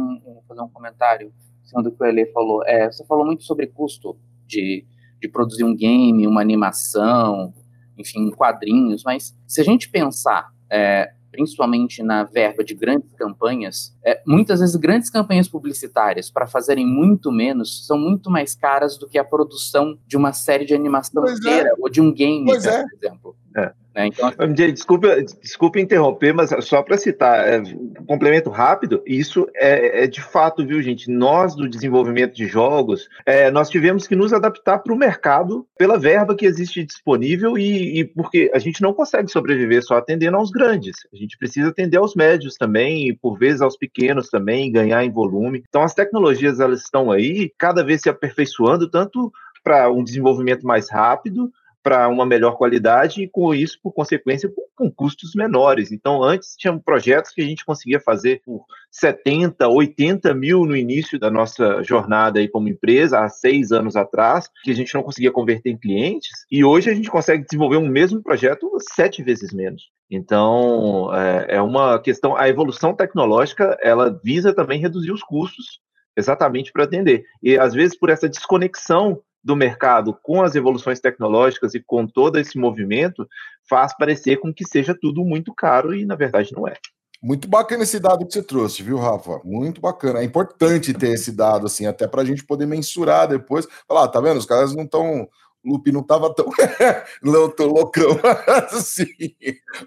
[0.49, 1.33] fazer um comentário
[1.77, 2.63] em do que o Ele falou.
[2.65, 4.85] É, você falou muito sobre custo de,
[5.21, 7.53] de produzir um game, uma animação,
[7.99, 14.23] enfim, quadrinhos, mas se a gente pensar é, principalmente na verba de grandes campanhas, é,
[14.25, 19.19] muitas vezes grandes campanhas publicitárias, para fazerem muito menos, são muito mais caras do que
[19.19, 21.37] a produção de uma série de animação pois é.
[21.39, 21.75] inteira é.
[21.77, 22.83] ou de um game, né, é.
[22.83, 23.37] por exemplo.
[23.57, 23.73] É.
[23.95, 24.09] Né?
[24.09, 30.05] Então, MJ, desculpa, desculpa interromper, mas só para citar, é, um complemento rápido, isso é,
[30.05, 31.11] é, de fato, viu, gente?
[31.11, 35.99] Nós, do desenvolvimento de jogos, é, nós tivemos que nos adaptar para o mercado pela
[35.99, 40.51] verba que existe disponível e, e, porque a gente não consegue sobreviver só atendendo aos
[40.51, 40.97] grandes.
[41.13, 45.11] A gente precisa atender aos médios também, e por vezes aos pequenos também, ganhar em
[45.11, 45.63] volume.
[45.69, 49.33] Então, as tecnologias, elas estão aí, cada vez se aperfeiçoando, tanto
[49.63, 51.51] para um desenvolvimento mais rápido,
[51.85, 55.93] para uma melhor qualidade e com isso, por consequência, com, custos menores.
[55.93, 61.19] Então, antes tinha projetos que a gente conseguia fazer por 70, 80 mil no início
[61.19, 65.31] da nossa jornada aí como empresa, há seis anos atrás, que a gente não conseguia
[65.31, 69.83] converter em clientes, e hoje a gente consegue desenvolver um mesmo projeto sete vezes menos.
[70.11, 75.81] Então, é, é uma questão, a evolução tecnológica, ela visa também reduzir os custos,
[76.17, 77.25] exatamente para atender.
[77.43, 82.39] E às vezes por essa desconexão do mercado com as evoluções tecnológicas e com todo
[82.39, 83.29] esse movimento
[83.69, 86.75] faz parecer com que seja tudo muito caro e na verdade não é.
[87.23, 89.41] Muito bacana esse dado que você trouxe, viu, Rafa?
[89.45, 90.21] Muito bacana.
[90.21, 93.67] É importante ter esse dado, assim, até para a gente poder mensurar depois.
[93.89, 94.37] Falar, ah, tá vendo?
[94.37, 95.27] Os caras não estão
[95.65, 96.47] Lupe não estava tão,
[97.23, 98.11] não tão loucão
[98.71, 99.07] assim.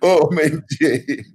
[0.01, 0.27] Oh,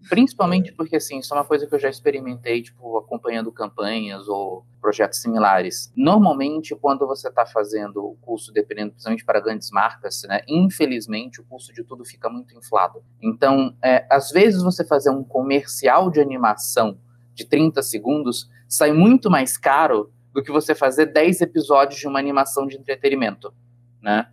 [0.08, 4.66] Principalmente porque, assim, isso é uma coisa que eu já experimentei, tipo, acompanhando campanhas ou
[4.80, 5.92] projetos similares.
[5.96, 11.44] Normalmente, quando você está fazendo o custo, dependendo, principalmente para grandes marcas, né, infelizmente, o
[11.44, 13.00] custo de tudo fica muito inflado.
[13.22, 16.98] Então, é, às vezes, você fazer um comercial de animação
[17.32, 22.18] de 30 segundos sai muito mais caro do que você fazer 10 episódios de uma
[22.18, 23.52] animação de entretenimento
[24.02, 24.26] né?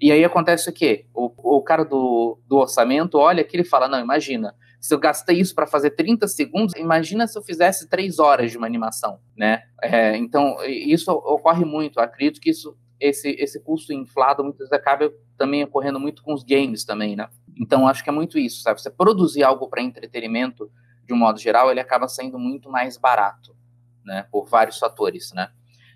[0.00, 1.06] E aí acontece o quê?
[1.14, 5.40] O, o cara do, do orçamento olha aqui e fala, não, imagina, Se eu gastei
[5.40, 9.62] isso para fazer 30 segundos, imagina se eu fizesse 3 horas de uma animação, né?
[9.80, 11.98] É, então, isso ocorre muito.
[11.98, 16.34] Eu acredito que isso, esse, esse custo inflado muitas vezes acaba também ocorrendo muito com
[16.34, 17.28] os games também, né?
[17.58, 18.80] Então, acho que é muito isso, sabe?
[18.80, 20.70] Você produzir algo para entretenimento,
[21.06, 23.56] de um modo geral, ele acaba sendo muito mais barato,
[24.04, 24.26] né?
[24.30, 25.48] Por vários fatores, né?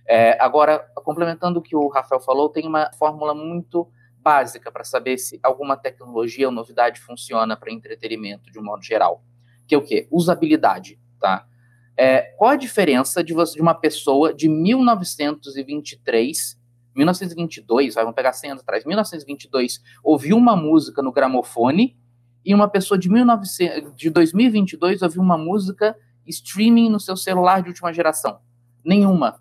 [0.09, 3.87] É, agora, complementando o que o Rafael falou, tem uma fórmula muito
[4.19, 9.23] básica para saber se alguma tecnologia ou novidade funciona para entretenimento de um modo geral.
[9.67, 10.09] Que é o quê?
[10.11, 11.47] Usabilidade, tá?
[11.95, 16.59] É, qual a diferença de, você, de uma pessoa de 1923,
[16.95, 21.99] 1922, vamos pegar 100 anos atrás, 1922, ouvir uma música no gramofone
[22.45, 25.95] e uma pessoa de, 1900, de 2022 ouvir uma música
[26.27, 28.39] streaming no seu celular de última geração?
[28.85, 29.41] Nenhuma.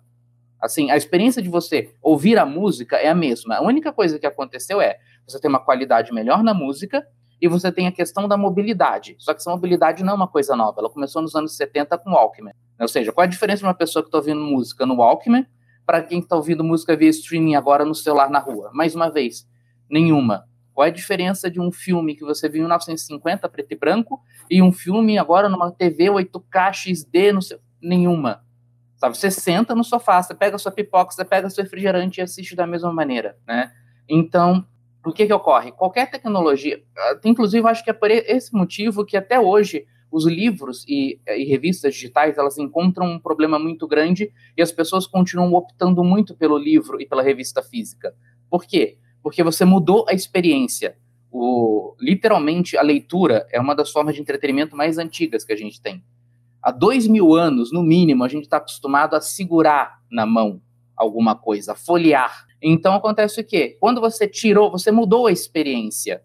[0.60, 3.56] Assim, a experiência de você ouvir a música é a mesma.
[3.56, 7.06] A única coisa que aconteceu é você tem uma qualidade melhor na música
[7.40, 9.14] e você tem a questão da mobilidade.
[9.18, 10.80] Só que essa mobilidade não é uma coisa nova.
[10.80, 12.52] Ela começou nos anos 70 com o Walkman.
[12.80, 15.46] Ou seja, qual a diferença de uma pessoa que está ouvindo música no Walkman
[15.86, 18.70] para quem está ouvindo música via streaming agora no celular na rua?
[18.72, 19.46] Mais uma vez,
[19.88, 20.44] nenhuma.
[20.74, 24.20] Qual é a diferença de um filme que você viu em 1950, preto e branco,
[24.48, 27.32] e um filme agora numa TV 8K XD?
[27.32, 27.58] No seu...
[27.80, 28.44] Nenhuma.
[28.98, 32.56] Sabe, você senta no sofá, você pega sua pipoca, você pega seu refrigerante e assiste
[32.56, 33.70] da mesma maneira, né?
[34.08, 34.66] Então,
[35.06, 35.70] o que que ocorre?
[35.70, 40.84] Qualquer tecnologia, ah, inclusive acho que é por esse motivo que até hoje os livros
[40.88, 46.02] e, e, revistas digitais elas encontram um problema muito grande e as pessoas continuam optando
[46.02, 48.12] muito pelo livro e pela revista física.
[48.50, 48.98] Por quê?
[49.22, 50.96] Porque você mudou a experiência.
[51.30, 55.80] O, literalmente, a leitura é uma das formas de entretenimento mais antigas que a gente
[55.80, 56.02] tem
[56.62, 60.60] há dois mil anos, no mínimo, a gente está acostumado a segurar na mão
[60.96, 62.46] alguma coisa, folhear.
[62.60, 63.76] Então acontece o quê?
[63.80, 66.22] Quando você tirou, você mudou a experiência.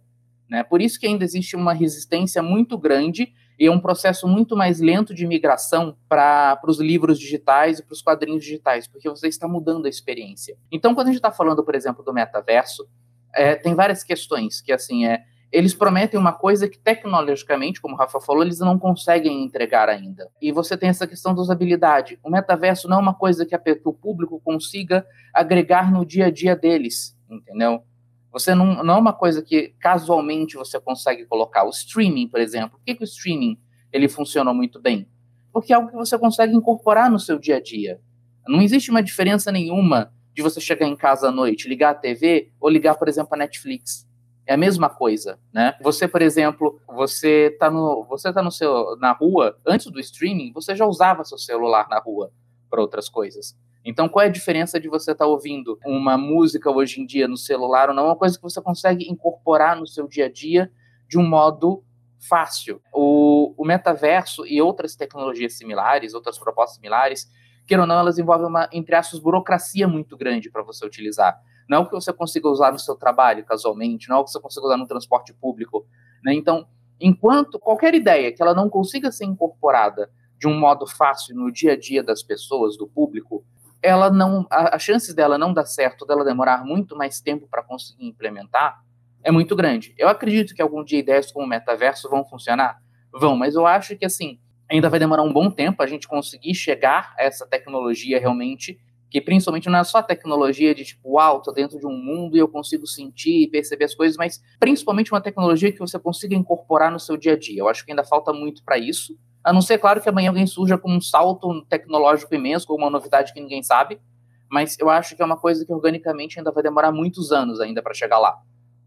[0.50, 0.64] Né?
[0.64, 5.14] Por isso que ainda existe uma resistência muito grande e um processo muito mais lento
[5.14, 9.86] de migração para os livros digitais e para os quadrinhos digitais, porque você está mudando
[9.86, 10.58] a experiência.
[10.72, 12.88] Então, quando a gente está falando, por exemplo, do metaverso,
[13.34, 15.24] é, tem várias questões que assim é
[15.54, 20.28] eles prometem uma coisa que tecnologicamente, como o Rafa falou, eles não conseguem entregar ainda.
[20.42, 22.20] E você tem essa questão da usabilidade.
[22.24, 26.26] O metaverso não é uma coisa que, a, que o público consiga agregar no dia
[26.26, 27.84] a dia deles, entendeu?
[28.32, 31.66] Você não, não é uma coisa que casualmente você consegue colocar.
[31.66, 33.56] O streaming, por exemplo, por que, que o streaming
[33.92, 35.08] ele funciona muito bem?
[35.52, 38.02] Porque é algo que você consegue incorporar no seu dia a dia.
[38.48, 42.52] Não existe uma diferença nenhuma de você chegar em casa à noite, ligar a TV
[42.60, 44.12] ou ligar, por exemplo, a Netflix
[44.46, 45.76] é a mesma coisa, né?
[45.82, 50.52] Você, por exemplo, você tá no, você tá no seu, na rua, antes do streaming,
[50.52, 52.32] você já usava seu celular na rua
[52.70, 53.56] para outras coisas.
[53.86, 57.28] Então, qual é a diferença de você estar tá ouvindo uma música hoje em dia
[57.28, 58.04] no celular ou não?
[58.04, 60.72] É uma coisa que você consegue incorporar no seu dia a dia
[61.08, 61.84] de um modo
[62.20, 62.82] fácil.
[62.94, 67.30] O, o metaverso e outras tecnologias similares, outras propostas similares,
[67.68, 71.38] queira ou não, elas envolvem uma, entre aspas, burocracia muito grande para você utilizar.
[71.70, 74.32] Não é o que você consiga usar no seu trabalho, casualmente, não é o que
[74.32, 75.86] você consiga usar no transporte público.
[76.24, 76.34] Né?
[76.34, 76.68] Então,
[77.00, 81.74] enquanto qualquer ideia que ela não consiga ser incorporada de um modo fácil no dia
[81.74, 83.46] a dia das pessoas, do público,
[83.82, 87.64] ela não, a, a chances dela não dar certo, dela demorar muito mais tempo para
[87.64, 88.82] conseguir implementar,
[89.24, 89.94] é muito grande.
[89.98, 93.96] Eu acredito que algum dia ideias como o metaverso vão funcionar, vão, mas eu acho
[93.98, 94.40] que assim
[94.70, 98.80] ainda vai demorar um bom tempo a gente conseguir chegar a essa tecnologia realmente
[99.14, 102.48] que principalmente não é só tecnologia de tipo, tô dentro de um mundo e eu
[102.48, 107.00] consigo sentir e perceber as coisas, mas principalmente uma tecnologia que você consiga incorporar no
[107.00, 107.60] seu dia a dia.
[107.60, 109.16] Eu acho que ainda falta muito para isso.
[109.44, 112.90] A não ser, claro, que amanhã alguém surja com um salto tecnológico imenso, com uma
[112.90, 114.02] novidade que ninguém sabe,
[114.50, 117.84] mas eu acho que é uma coisa que organicamente ainda vai demorar muitos anos ainda
[117.84, 118.36] para chegar lá.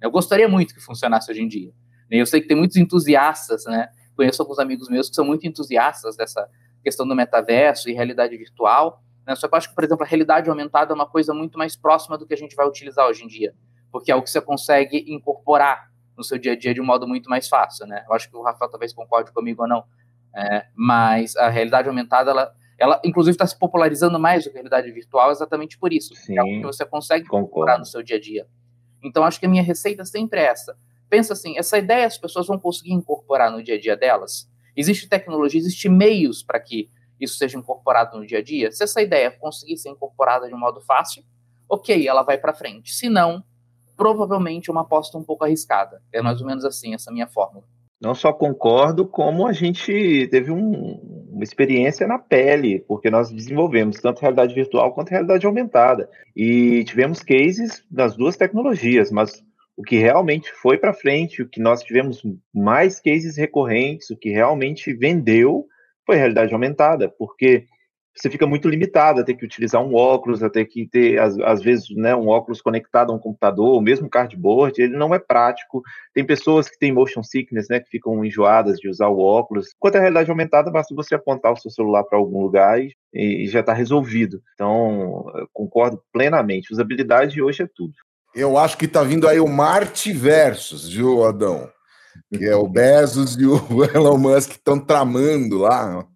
[0.03, 1.73] Eu gostaria muito que funcionasse hoje em dia.
[2.11, 3.91] Eu sei que tem muitos entusiastas, né?
[4.17, 6.49] Conheço alguns amigos meus que são muito entusiastas dessa
[6.83, 9.35] questão do metaverso e realidade virtual, né?
[9.35, 11.75] Só que eu acho que, por exemplo, a realidade aumentada é uma coisa muito mais
[11.75, 13.55] próxima do que a gente vai utilizar hoje em dia,
[13.91, 17.07] porque é o que você consegue incorporar no seu dia a dia de um modo
[17.07, 17.87] muito mais fácil.
[17.87, 18.05] Né?
[18.09, 19.85] Eu acho que o Rafael talvez concorde comigo ou não,
[20.35, 24.61] é, mas a realidade aumentada, ela, ela inclusive está se popularizando mais do que a
[24.61, 28.17] realidade virtual exatamente por isso, Sim, é algo que você consegue incorporar no seu dia
[28.17, 28.47] a dia.
[29.03, 30.77] Então, acho que a minha receita sempre é essa.
[31.09, 34.51] Pensa assim, essa ideia as pessoas vão conseguir incorporar no dia a dia delas?
[34.77, 36.91] Existe tecnologia, existe meios para que
[37.21, 40.59] isso seja incorporado no dia a dia, se essa ideia conseguir ser incorporada de um
[40.59, 41.23] modo fácil,
[41.69, 42.95] ok, ela vai para frente.
[42.95, 43.43] Se não,
[43.97, 46.03] provavelmente uma aposta um pouco arriscada.
[46.13, 47.65] É mais ou menos assim essa minha fórmula.
[47.99, 53.99] Não só concordo, como a gente teve um, uma experiência na pele, porque nós desenvolvemos
[54.01, 56.11] tanto realidade virtual quanto realidade aumentada.
[56.37, 59.43] E tivemos cases das duas tecnologias, mas
[59.77, 64.31] O que realmente foi para frente, o que nós tivemos mais cases recorrentes, o que
[64.31, 65.67] realmente vendeu
[66.07, 67.67] foi realidade aumentada, porque
[68.17, 71.39] você fica muito limitado a ter que utilizar um óculos, a ter que ter, às,
[71.41, 75.19] às vezes, né, um óculos conectado a um computador, o mesmo cardboard, ele não é
[75.19, 75.83] prático.
[76.15, 79.69] Tem pessoas que têm motion sickness, né, que ficam enjoadas de usar o óculos.
[79.79, 83.47] Quanto à realidade aumentada, basta você apontar o seu celular para algum lugar e, e
[83.49, 84.41] já está resolvido.
[84.55, 86.73] Então, concordo plenamente.
[86.73, 87.93] Usabilidade hoje é tudo.
[88.35, 91.71] Eu acho que está vindo aí o Marte Versus, viu, Adão?
[92.33, 93.59] Que é o Bezos e o
[93.95, 96.07] Elon Musk estão tramando lá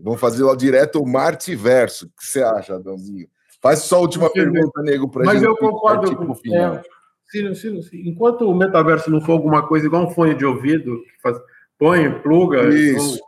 [0.00, 2.06] Vamos fazer lá direto o Marte Verso.
[2.06, 3.26] O que você acha, Adãozinho?
[3.60, 5.48] Faz só a última pergunta, nego, para Mas gente.
[5.48, 6.82] Mas eu concordo com o é,
[7.26, 8.08] sim, sim, sim.
[8.08, 11.36] Enquanto o metaverso não for alguma coisa igual um fone de ouvido, que faz,
[11.76, 13.20] põe, pluga, Isso.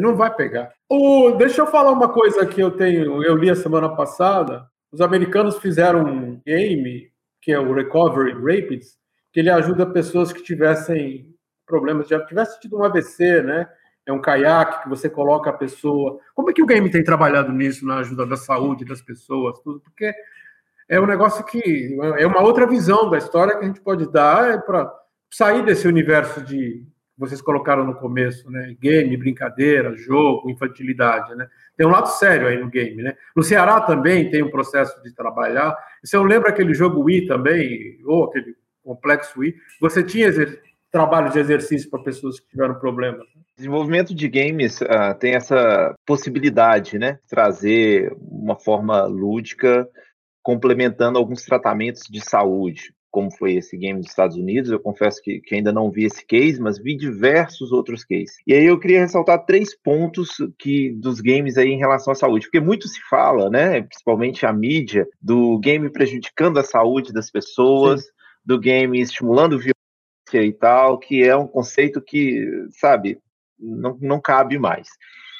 [0.00, 0.72] não vai pegar.
[0.88, 4.66] O, deixa eu falar uma coisa que eu tenho, eu li a semana passada.
[4.90, 7.10] Os americanos fizeram um game,
[7.42, 8.96] que é o Recovery Rapids,
[9.30, 11.31] que ele ajuda pessoas que tivessem
[11.72, 13.66] problemas, já tivessem tido um AVC, né?
[14.06, 16.18] é um caiaque que você coloca a pessoa.
[16.34, 19.80] Como é que o game tem trabalhado nisso na ajuda da saúde das pessoas, tudo?
[19.80, 20.12] Porque
[20.88, 24.50] é um negócio que é uma outra visão da história que a gente pode dar
[24.50, 24.92] é para
[25.30, 26.84] sair desse universo de
[27.16, 28.74] vocês colocaram no começo, né?
[28.80, 31.46] Game, brincadeira, jogo, infantilidade, né?
[31.76, 33.14] Tem um lado sério aí no game, né?
[33.36, 35.76] No Ceará também tem um processo de trabalhar.
[36.02, 40.32] Se eu lembro aquele jogo Wii também, ou aquele complexo Wii, você tinha
[40.92, 43.26] trabalho de exercício para pessoas que tiveram problemas.
[43.56, 47.18] Desenvolvimento de games uh, tem essa possibilidade, né?
[47.28, 49.88] Trazer uma forma lúdica,
[50.42, 54.70] complementando alguns tratamentos de saúde, como foi esse game dos Estados Unidos.
[54.70, 58.36] Eu confesso que, que, ainda não vi esse case, mas vi diversos outros cases.
[58.46, 62.46] E aí eu queria ressaltar três pontos que dos games aí em relação à saúde,
[62.46, 63.82] porque muito se fala, né?
[63.82, 68.10] Principalmente a mídia, do game prejudicando a saúde das pessoas, Sim.
[68.44, 69.58] do game estimulando
[70.40, 73.18] e tal, que é um conceito que, sabe,
[73.58, 74.88] não, não cabe mais.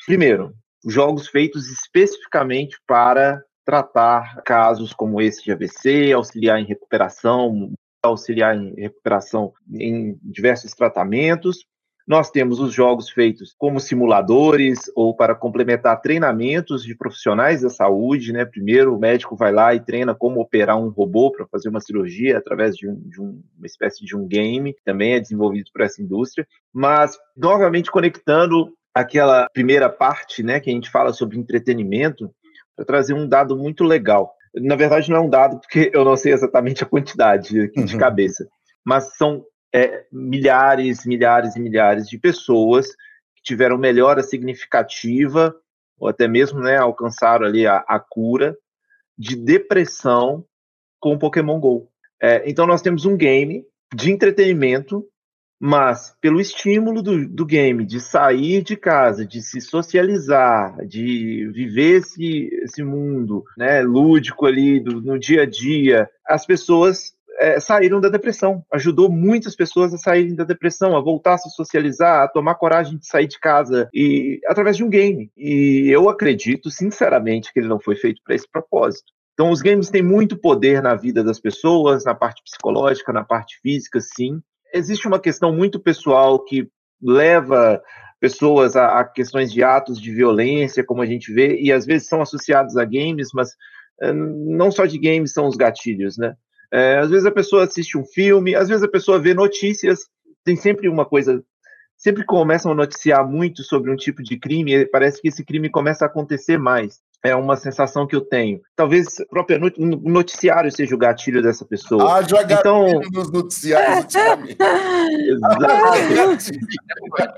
[0.07, 0.53] Primeiro,
[0.86, 7.72] jogos feitos especificamente para tratar casos como esse de AVC, auxiliar em recuperação,
[8.03, 11.64] auxiliar em recuperação em diversos tratamentos.
[12.07, 18.33] Nós temos os jogos feitos como simuladores ou para complementar treinamentos de profissionais da saúde,
[18.33, 18.45] né?
[18.45, 22.39] Primeiro o médico vai lá e treina como operar um robô para fazer uma cirurgia
[22.39, 26.03] através de, um, de um, uma espécie de um game, também é desenvolvido por essa
[26.03, 32.31] indústria, mas novamente conectando aquela primeira parte, né, que a gente fala sobre entretenimento,
[32.77, 34.35] para trazer um dado muito legal.
[34.55, 37.95] Na verdade, não é um dado, porque eu não sei exatamente a quantidade aqui de
[37.95, 38.01] uhum.
[38.01, 38.47] cabeça,
[38.85, 42.89] mas são é, milhares, milhares e milhares de pessoas
[43.35, 45.55] que tiveram melhora significativa,
[45.99, 48.57] ou até mesmo né, alcançaram ali a, a cura
[49.16, 50.45] de depressão
[51.01, 51.89] com Pokémon GO.
[52.20, 53.64] É, então nós temos um game
[53.95, 55.05] de entretenimento,
[55.61, 62.01] mas pelo estímulo do, do game de sair de casa, de se socializar, de viver
[62.01, 68.01] esse, esse mundo né, lúdico ali do, no dia a dia, as pessoas é, saíram
[68.01, 68.64] da depressão.
[68.72, 72.99] Ajudou muitas pessoas a saírem da depressão, a voltar a se socializar, a tomar coragem
[72.99, 75.30] de sair de casa e através de um game.
[75.37, 79.12] E eu acredito, sinceramente, que ele não foi feito para esse propósito.
[79.35, 83.59] Então, os games têm muito poder na vida das pessoas, na parte psicológica, na parte
[83.62, 84.41] física, sim.
[84.74, 86.68] Existe uma questão muito pessoal que
[87.01, 87.83] leva
[88.20, 92.07] pessoas a, a, questões de atos de violência, como a gente vê, e às vezes
[92.07, 93.51] são associados a games, mas
[94.01, 96.37] eh, não só de games são os gatilhos, né?
[96.73, 100.07] É, às vezes a pessoa assiste um filme, às vezes a pessoa vê notícias,
[100.43, 101.45] tem sempre uma coisa.
[101.99, 106.05] Sempre começam a noticiar muito sobre um tipo de crime, parece que esse crime começa
[106.05, 107.01] a acontecer mais.
[107.25, 108.61] É uma sensação que eu tenho.
[108.75, 112.16] Talvez o próprio noticiário seja o gatilho dessa pessoa.
[112.16, 112.89] Ah, jogar então...
[113.12, 114.12] nos noticiários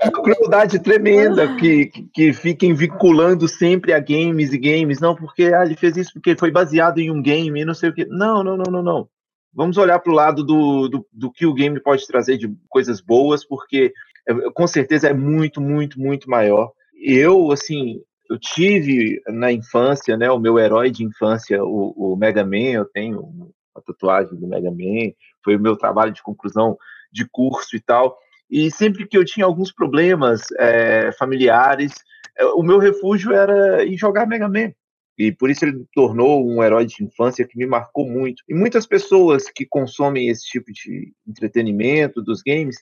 [0.03, 4.99] Uma crueldade tremenda que, que fiquem vinculando sempre a games e games.
[4.99, 7.93] Não, porque ah, ele fez isso porque foi baseado em um game, não sei o
[7.93, 8.05] que.
[8.05, 9.07] Não, não, não, não, não.
[9.55, 12.99] Vamos olhar para o lado do, do, do, que o game pode trazer de coisas
[12.99, 13.93] boas, porque
[14.27, 16.71] é, com certeza é muito, muito, muito maior.
[16.93, 22.43] Eu, assim, eu tive na infância, né, o meu herói de infância, o, o Mega
[22.43, 25.11] Man, eu tenho a tatuagem do Mega Man,
[25.43, 26.77] foi o meu trabalho de conclusão
[27.11, 28.17] de curso e tal.
[28.49, 31.93] E sempre que eu tinha alguns problemas é, familiares,
[32.37, 34.71] é, o meu refúgio era ir jogar Mega Man.
[35.17, 38.43] E por isso ele tornou um herói de infância que me marcou muito.
[38.49, 42.77] E muitas pessoas que consomem esse tipo de entretenimento dos games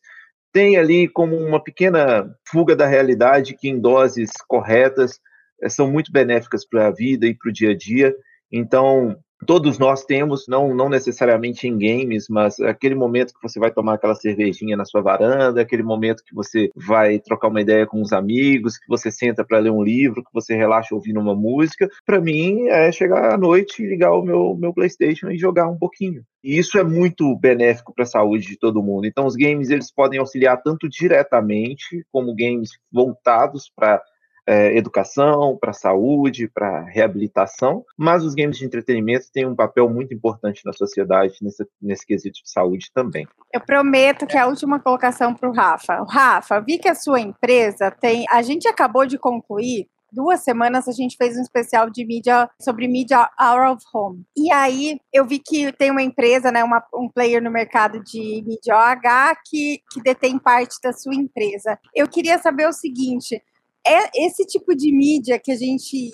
[0.51, 5.19] têm ali como uma pequena fuga da realidade que, em doses corretas,
[5.61, 8.15] eh, são muito benéficas para a vida e para o dia a dia.
[8.51, 13.71] Então, todos nós temos, não, não necessariamente em games, mas aquele momento que você vai
[13.71, 18.01] tomar aquela cervejinha na sua varanda, aquele momento que você vai trocar uma ideia com
[18.01, 21.89] os amigos, que você senta para ler um livro, que você relaxa ouvindo uma música.
[22.05, 25.77] Para mim, é chegar à noite e ligar o meu, meu PlayStation e jogar um
[25.77, 26.23] pouquinho.
[26.43, 29.05] E isso é muito benéfico para a saúde de todo mundo.
[29.05, 34.01] Então, os games eles podem auxiliar tanto diretamente, como games voltados para
[34.47, 40.13] é, educação, para saúde, para reabilitação, mas os games de entretenimento têm um papel muito
[40.13, 43.27] importante na sociedade nesse, nesse quesito de saúde também.
[43.53, 46.05] Eu prometo que é a última colocação para o Rafa.
[46.09, 48.25] Rafa, vi que a sua empresa tem.
[48.29, 52.87] A gente acabou de concluir duas semanas a gente fez um especial de mídia sobre
[52.87, 54.23] mídia out of home.
[54.37, 58.43] E aí eu vi que tem uma empresa, né, uma, um player no mercado de
[58.45, 61.79] mídia OH que, que detém parte da sua empresa.
[61.95, 63.41] Eu queria saber o seguinte:
[63.85, 66.11] é esse tipo de mídia que a gente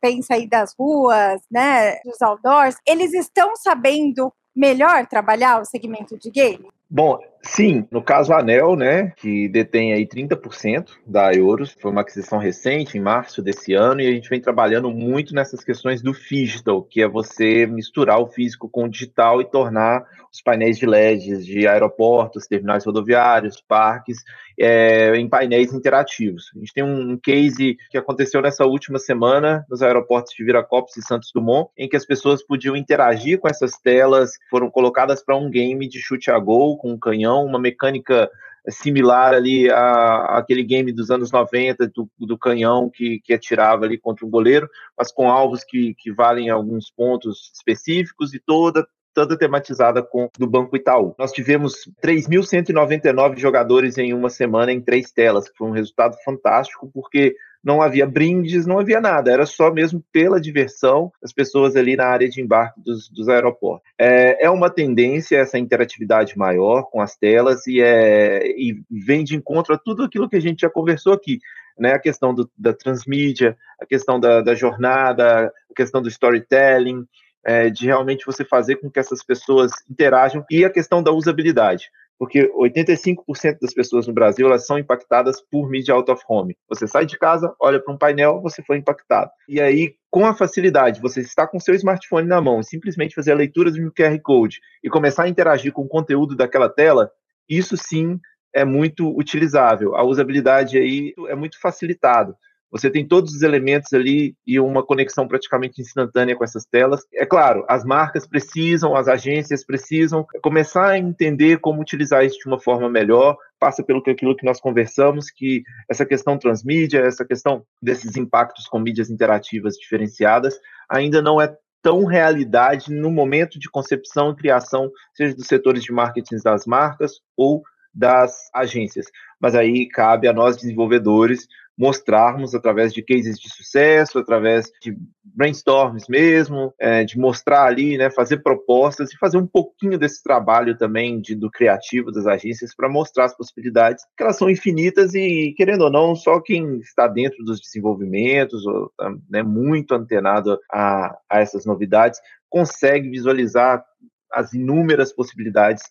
[0.00, 6.30] pensa aí das ruas, né, dos outdoors, eles estão sabendo melhor trabalhar o segmento de
[6.30, 6.68] game?
[6.94, 12.38] Bom, sim, no caso Anel, né, que detém aí 30% da Euros, foi uma aquisição
[12.38, 16.82] recente, em março desse ano, e a gente vem trabalhando muito nessas questões do digital,
[16.82, 21.46] que é você misturar o físico com o digital e tornar os painéis de LEDs
[21.46, 24.18] de aeroportos, terminais rodoviários, parques,
[24.58, 26.50] é, em painéis interativos.
[26.56, 31.02] A gente tem um case que aconteceu nessa última semana nos aeroportos de Viracopos e
[31.02, 35.50] Santos Dumont, em que as pessoas podiam interagir com essas telas foram colocadas para um
[35.50, 38.28] game de chute a gol com um canhão, uma mecânica
[38.68, 43.96] similar ali a, aquele game dos anos 90 do, do canhão que, que atirava ali
[43.96, 44.68] contra o goleiro,
[44.98, 50.46] mas com alvos que, que valem alguns pontos específicos e toda toda tematizada com do
[50.46, 51.14] Banco Itaú.
[51.18, 56.90] Nós tivemos 3.199 jogadores em uma semana em três telas, que foi um resultado fantástico,
[56.94, 61.96] porque não havia brindes, não havia nada, era só mesmo pela diversão as pessoas ali
[61.96, 63.88] na área de embarque dos, dos aeroportos.
[63.98, 69.36] É, é uma tendência essa interatividade maior com as telas e, é, e vem de
[69.36, 71.38] encontro a tudo aquilo que a gente já conversou aqui.
[71.78, 77.06] Né, a questão do, da transmídia, a questão da, da jornada, a questão do storytelling,
[77.44, 81.90] é, de realmente você fazer com que essas pessoas interajam e a questão da usabilidade,
[82.22, 86.56] porque 85% das pessoas no Brasil elas são impactadas por mídia out of home.
[86.68, 89.28] Você sai de casa, olha para um painel, você foi impactado.
[89.48, 93.34] E aí, com a facilidade, você está com seu smartphone na mão, simplesmente fazer a
[93.34, 97.10] leitura do QR Code e começar a interagir com o conteúdo daquela tela,
[97.48, 98.20] isso sim
[98.54, 99.96] é muito utilizável.
[99.96, 102.36] A usabilidade aí é muito facilitado.
[102.72, 107.02] Você tem todos os elementos ali e uma conexão praticamente instantânea com essas telas.
[107.12, 112.46] É claro, as marcas precisam, as agências precisam começar a entender como utilizar isso de
[112.46, 113.36] uma forma melhor.
[113.60, 118.66] Passa pelo que aquilo que nós conversamos, que essa questão transmídia, essa questão desses impactos
[118.66, 120.58] com mídias interativas diferenciadas,
[120.88, 125.92] ainda não é tão realidade no momento de concepção e criação, seja dos setores de
[125.92, 127.62] marketing das marcas ou
[127.94, 129.06] das agências.
[129.40, 136.06] Mas aí cabe a nós desenvolvedores mostrarmos através de cases de sucesso, através de brainstorms
[136.08, 141.20] mesmo, é, de mostrar ali, né, fazer propostas e fazer um pouquinho desse trabalho também
[141.20, 145.82] de, do criativo das agências para mostrar as possibilidades, que elas são infinitas e, querendo
[145.82, 151.40] ou não, só quem está dentro dos desenvolvimentos, ou tá, né, muito antenado a, a
[151.40, 152.20] essas novidades,
[152.50, 153.82] consegue visualizar
[154.30, 155.82] as inúmeras possibilidades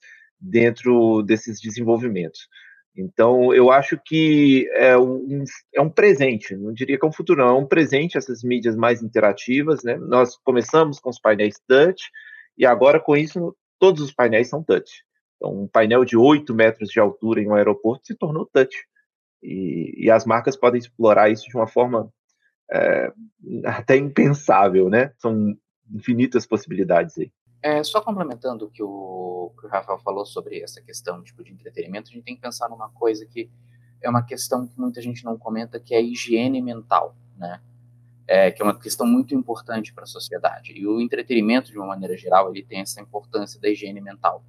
[0.41, 2.47] dentro desses desenvolvimentos.
[2.95, 7.39] Então, eu acho que é um, é um presente, não diria que é um futuro,
[7.39, 9.95] não, é um presente essas mídias mais interativas, né?
[9.95, 12.11] Nós começamos com os painéis touch,
[12.57, 15.03] e agora com isso todos os painéis são touch.
[15.37, 18.75] Então, um painel de 8 metros de altura em um aeroporto se tornou touch.
[19.41, 22.11] E, e as marcas podem explorar isso de uma forma
[22.71, 23.11] é,
[23.65, 25.13] até impensável, né?
[25.17, 25.57] São
[25.91, 27.31] infinitas possibilidades aí.
[27.63, 31.51] É, só complementando o que o, que o Rafael falou sobre essa questão tipo, de
[31.51, 33.49] entretenimento, a gente tem que pensar numa coisa que
[34.01, 37.61] é uma questão que muita gente não comenta, que é a higiene mental, né?
[38.27, 40.71] É, que é uma questão muito importante para a sociedade.
[40.71, 44.43] E o entretenimento, de uma maneira geral, ele tem essa importância da higiene mental.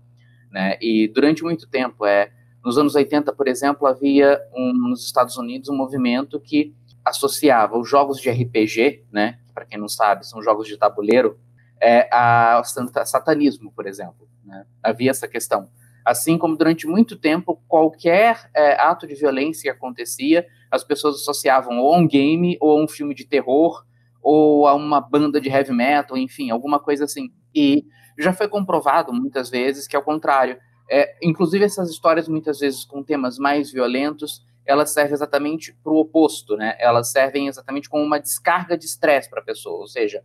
[0.50, 0.78] Né?
[0.80, 2.32] E durante muito tempo, é,
[2.64, 6.72] nos anos 80, por exemplo, havia um, nos Estados Unidos um movimento que
[7.04, 9.40] associava os jogos de RPG, né?
[9.52, 11.38] Para quem não sabe, são jogos de tabuleiro,
[11.82, 12.62] é, a
[13.04, 14.28] satanismo, por exemplo.
[14.44, 14.64] Né?
[14.80, 15.68] Havia essa questão.
[16.04, 21.78] Assim como durante muito tempo, qualquer é, ato de violência que acontecia, as pessoas associavam
[21.80, 23.84] ou a um game, ou a um filme de terror,
[24.22, 27.32] ou a uma banda de heavy metal, enfim, alguma coisa assim.
[27.52, 27.84] E
[28.16, 30.58] já foi comprovado muitas vezes que, ao contrário,
[30.88, 35.98] é, inclusive essas histórias, muitas vezes com temas mais violentos, elas servem exatamente para o
[35.98, 36.76] oposto, né?
[36.78, 40.22] Elas servem exatamente como uma descarga de estresse para a pessoa, ou seja,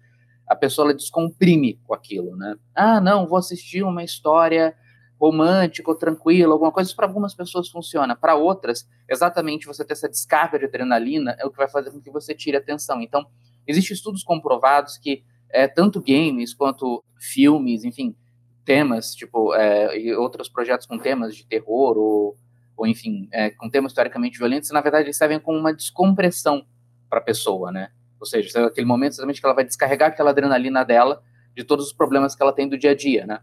[0.47, 2.55] a pessoa descomprime com aquilo, né?
[2.73, 4.75] Ah, não, vou assistir uma história
[5.19, 8.15] romântica ou tranquila, alguma coisa, isso para algumas pessoas funciona.
[8.15, 11.99] Para outras, exatamente você ter essa descarga de adrenalina é o que vai fazer com
[11.99, 13.01] que você tire atenção.
[13.01, 13.25] Então,
[13.65, 18.15] existem estudos comprovados que é, tanto games quanto filmes, enfim,
[18.63, 22.35] temas, tipo, é, e outros projetos com temas de terror ou,
[22.75, 26.65] ou enfim, é, com temas historicamente violentos, na verdade, eles servem como uma descompressão
[27.09, 27.89] para a pessoa, né?
[28.19, 31.21] Ou seja, aquele momento exatamente que ela vai descarregar aquela adrenalina dela
[31.55, 33.39] de todos os problemas que ela tem do dia a dia, né?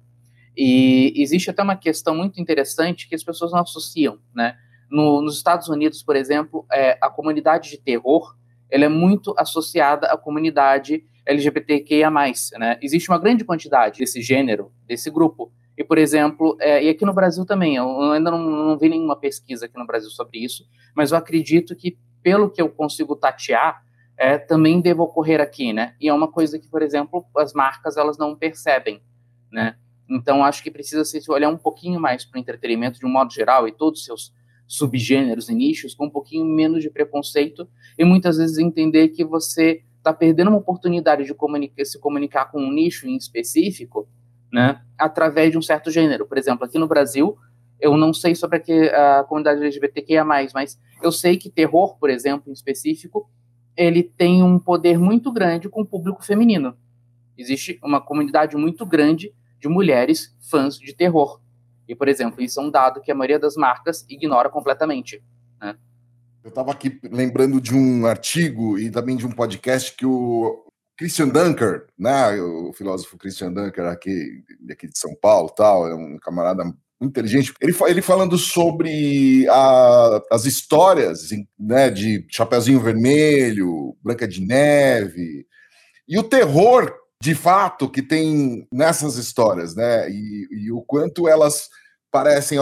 [0.57, 4.57] E existe até uma questão muito interessante que as pessoas não associam, né?
[4.91, 8.37] No, nos Estados Unidos, por exemplo, é, a comunidade de terror
[8.71, 12.11] ela é muito associada à comunidade LGBTQIA+.
[12.59, 12.79] Né?
[12.83, 15.53] Existe uma grande quantidade desse gênero, desse grupo.
[15.77, 19.17] E, por exemplo, é, e aqui no Brasil também, eu ainda não, não vi nenhuma
[19.17, 20.65] pesquisa aqui no Brasil sobre isso,
[20.95, 23.83] mas eu acredito que, pelo que eu consigo tatear,
[24.17, 25.95] é, também deva ocorrer aqui, né?
[26.01, 29.03] E é uma coisa que, por exemplo, as marcas elas não percebem,
[29.51, 29.77] né?
[30.09, 33.33] Então, acho que precisa se olhar um pouquinho mais para o entretenimento de um modo
[33.33, 34.35] geral e todos os seus
[34.67, 39.83] subgêneros e nichos com um pouquinho menos de preconceito e muitas vezes entender que você
[39.99, 44.09] está perdendo uma oportunidade de se comunicar com um nicho em específico,
[44.53, 46.27] né, através de um certo gênero.
[46.27, 47.37] Por exemplo, aqui no Brasil,
[47.81, 52.51] eu não sei sobre a, a comunidade LGBTQIA+, mas eu sei que terror, por exemplo,
[52.51, 53.29] em específico,
[53.77, 56.77] ele tem um poder muito grande com o público feminino.
[57.37, 61.41] Existe uma comunidade muito grande de mulheres fãs de terror.
[61.89, 65.23] E, por exemplo, isso é um dado que a maioria das marcas ignora completamente.
[65.61, 65.77] Né?
[66.43, 70.65] Eu estava aqui lembrando de um artigo e também de um podcast que o
[70.97, 76.19] Christian Dunker, né, o filósofo Christian Dunker aqui, aqui de São Paulo, tal, é um
[76.19, 76.65] camarada
[77.05, 77.53] inteligente.
[77.61, 85.47] Ele, ele falando sobre a, as histórias né, de Chapeuzinho Vermelho, Branca de Neve,
[86.09, 86.93] e o terror
[87.23, 90.11] de fato que tem nessas histórias, né?
[90.11, 91.71] E, e o quanto elas
[92.11, 92.59] parecem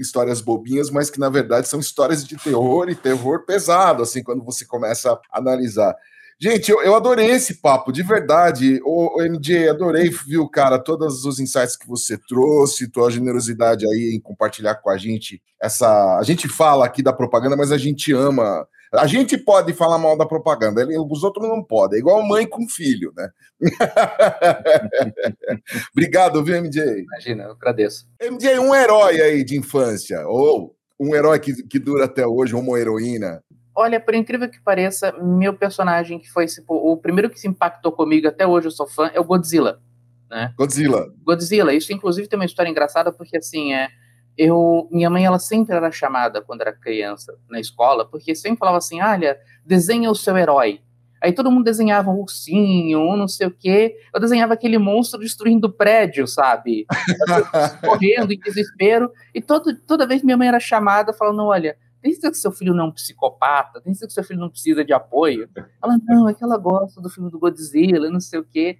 [0.00, 4.42] histórias bobinhas, mas que na verdade são histórias de terror e terror pesado, assim, quando
[4.42, 5.94] você começa a analisar.
[6.40, 8.80] Gente, eu, eu adorei esse papo, de verdade.
[8.84, 14.20] O, MJ, adorei, viu, cara, todos os insights que você trouxe, tua generosidade aí em
[14.20, 16.18] compartilhar com a gente essa.
[16.18, 20.16] A gente fala aqui da propaganda, mas a gente ama a gente pode falar mal
[20.16, 21.98] da propaganda, os outros não podem.
[21.98, 23.28] É igual mãe com filho, né?
[25.92, 27.02] Obrigado, viu, MJ?
[27.02, 28.06] Imagina, eu agradeço.
[28.20, 32.78] MJ, um herói aí de infância, ou um herói que, que dura até hoje, uma
[32.78, 33.42] heroína.
[33.80, 37.92] Olha, por incrível que pareça, meu personagem que foi tipo, o primeiro que se impactou
[37.92, 39.80] comigo, até hoje eu sou fã, é o Godzilla.
[40.28, 40.52] Né?
[40.58, 41.06] Godzilla.
[41.22, 41.72] Godzilla.
[41.72, 43.88] Isso, inclusive, tem uma história engraçada, porque assim, é
[44.36, 48.78] eu, minha mãe ela sempre era chamada quando era criança na escola, porque sempre falava
[48.78, 50.80] assim, olha, desenha o seu herói.
[51.22, 53.96] Aí todo mundo desenhava um ursinho, um não sei o quê.
[54.12, 56.84] Eu desenhava aquele monstro destruindo o prédio, sabe?
[57.86, 59.12] Correndo em desespero.
[59.32, 62.74] E todo, toda vez minha mãe era chamada falando, olha, tem certeza que seu filho
[62.74, 63.80] não é um psicopata?
[63.80, 65.48] Tem certeza que seu filho não precisa de apoio?
[65.82, 68.78] Ela, não, é que ela gosta do filme do Godzilla, não sei o quê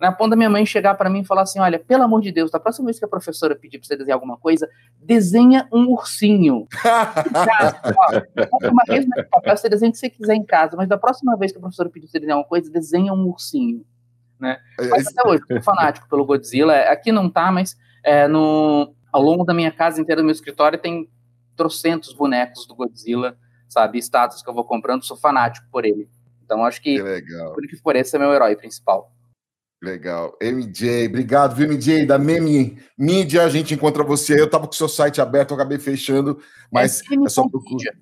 [0.00, 2.30] na ponta da minha mãe chegar para mim e falar assim: olha, pelo amor de
[2.30, 4.68] Deus, da próxima vez que a professora pedir para você desenhar alguma coisa,
[5.00, 6.66] desenha um ursinho.
[8.70, 11.36] uma vez no papel, você desenha o que você quiser em casa, mas da próxima
[11.36, 13.84] vez que a professora pedir para você desenhar alguma coisa, desenha um ursinho.
[14.38, 14.58] Né?
[14.78, 16.74] É, mas até hoje, eu sou fanático pelo Godzilla.
[16.90, 20.78] Aqui não tá, mas é, no, ao longo da minha casa inteira, do meu escritório,
[20.78, 21.08] tem
[21.56, 23.36] trocentos bonecos do Godzilla,
[23.68, 23.98] sabe?
[23.98, 26.08] Status que eu vou comprando, sou fanático por ele.
[26.44, 27.52] Então acho que, que legal.
[27.54, 29.12] por que for esse é meu herói principal.
[29.82, 30.36] Legal.
[30.40, 32.06] MJ, obrigado, viu, MJ?
[32.06, 34.40] Da Meme Mídia, a gente encontra você.
[34.40, 36.40] Eu tava com o seu site aberto, eu acabei fechando,
[36.72, 37.94] mas é, é só procurar.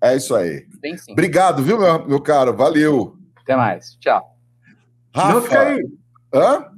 [0.00, 0.66] É isso aí.
[0.80, 1.12] Bem sim.
[1.12, 2.54] Obrigado, viu, meu, meu caro?
[2.56, 3.16] Valeu.
[3.36, 3.96] Até mais.
[4.00, 4.36] Tchau.
[5.14, 5.32] Rafa.
[5.32, 5.86] Não, fica aí.
[6.34, 6.71] Hã?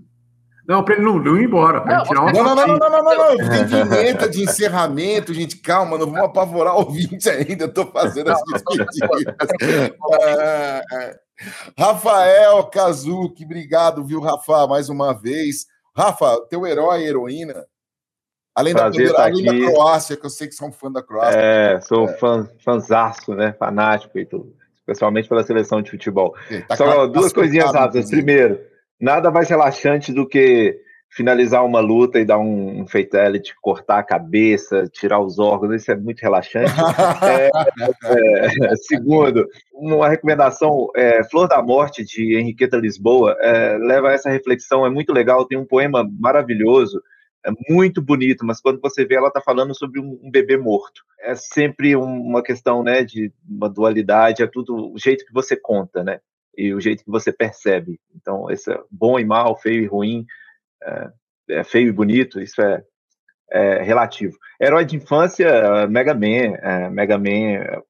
[0.67, 1.83] Não, para ele não, não ir embora.
[1.83, 5.35] Pra não, tirar uma não, não, não, não, não, não, não, Tem vinheta de encerramento,
[5.35, 5.59] gente.
[5.59, 7.65] Calma, não vamos apavorar o ouvinte ainda.
[7.65, 9.35] Eu tô fazendo as despedidas.
[10.23, 11.19] É, é.
[11.79, 15.67] Rafael Kazuki, obrigado, viu, Rafa, mais uma vez.
[15.95, 17.67] Rafa, teu herói, heroína.
[18.55, 21.39] Além, da, tá além da Croácia, que eu sei que são fã da Croácia.
[21.39, 22.13] É, sou é.
[22.19, 23.53] fã, fãzaço, né?
[23.59, 24.55] Fanático e tudo.
[24.79, 26.35] Especialmente pela seleção de futebol.
[26.69, 28.11] Tá Só duas coisinhas rápidas.
[28.11, 28.61] Primeiro,
[29.01, 30.79] nada mais relaxante do que
[31.15, 35.93] finalizar uma luta e dar um, um fatality, cortar a cabeça, tirar os órgãos, isso
[35.93, 36.73] é muito relaxante.
[37.23, 37.51] é,
[38.67, 44.29] é, segundo, uma recomendação, é, Flor da Morte, de Henriqueta Lisboa, é, leva a essa
[44.29, 47.01] reflexão, é muito legal, tem um poema maravilhoso,
[47.47, 51.03] é muito bonito, mas quando você vê, ela está falando sobre um, um, bebê morto.
[51.21, 56.03] É sempre uma questão, né, de uma dualidade, é tudo o jeito que você conta,
[56.03, 56.19] né?
[56.57, 58.01] E o jeito que você percebe.
[58.15, 60.27] Então, esse é bom e mal, feio e ruim,
[60.83, 61.11] é,
[61.51, 62.83] é feio e bonito, isso é,
[63.51, 64.37] é, relativo.
[64.61, 67.83] Herói de infância, Mega Man, é, Mega Man,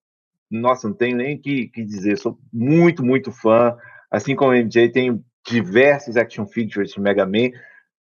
[0.50, 3.76] nossa, não tenho nem que, que dizer, sou muito, muito fã,
[4.10, 7.50] assim como o MJ, tenho diversos action figures de Mega Man,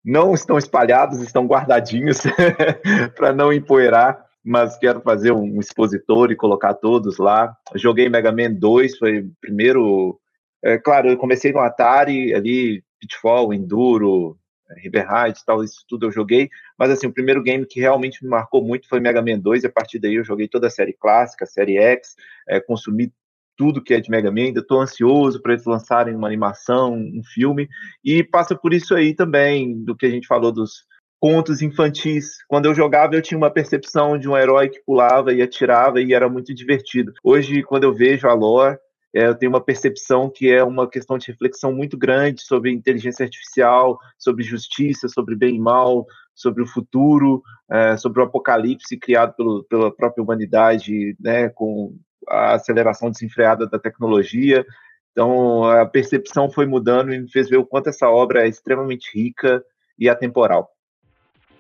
[0.03, 2.21] não estão espalhados, estão guardadinhos
[3.15, 7.55] para não empoeirar, mas quero fazer um expositor e colocar todos lá.
[7.75, 10.19] Joguei Mega Man 2, foi o primeiro
[10.63, 14.37] é, claro, eu comecei no Atari, ali, Pitfall, Enduro,
[14.69, 18.23] é, River Raid tal, isso tudo eu joguei, mas assim, o primeiro game que realmente
[18.23, 20.71] me marcou muito foi Mega Man 2, e a partir daí eu joguei toda a
[20.71, 22.15] série clássica, a série X,
[22.47, 23.11] é, consumi
[23.55, 27.21] tudo que é de Mega Man, ainda estou ansioso para eles lançarem uma animação, um
[27.33, 27.67] filme,
[28.03, 30.85] e passa por isso aí também, do que a gente falou dos
[31.19, 32.37] contos infantis.
[32.47, 36.13] Quando eu jogava, eu tinha uma percepção de um herói que pulava e atirava, e
[36.13, 37.13] era muito divertido.
[37.23, 38.77] Hoje, quando eu vejo a lore,
[39.13, 43.99] eu tenho uma percepção que é uma questão de reflexão muito grande sobre inteligência artificial,
[44.17, 49.63] sobre justiça, sobre bem e mal, sobre o futuro, é, sobre o apocalipse criado pelo,
[49.65, 51.95] pela própria humanidade, né, com
[52.27, 54.65] a aceleração desenfreada da tecnologia.
[55.11, 59.11] Então, a percepção foi mudando e me fez ver o quanto essa obra é extremamente
[59.13, 59.63] rica
[59.97, 60.69] e atemporal.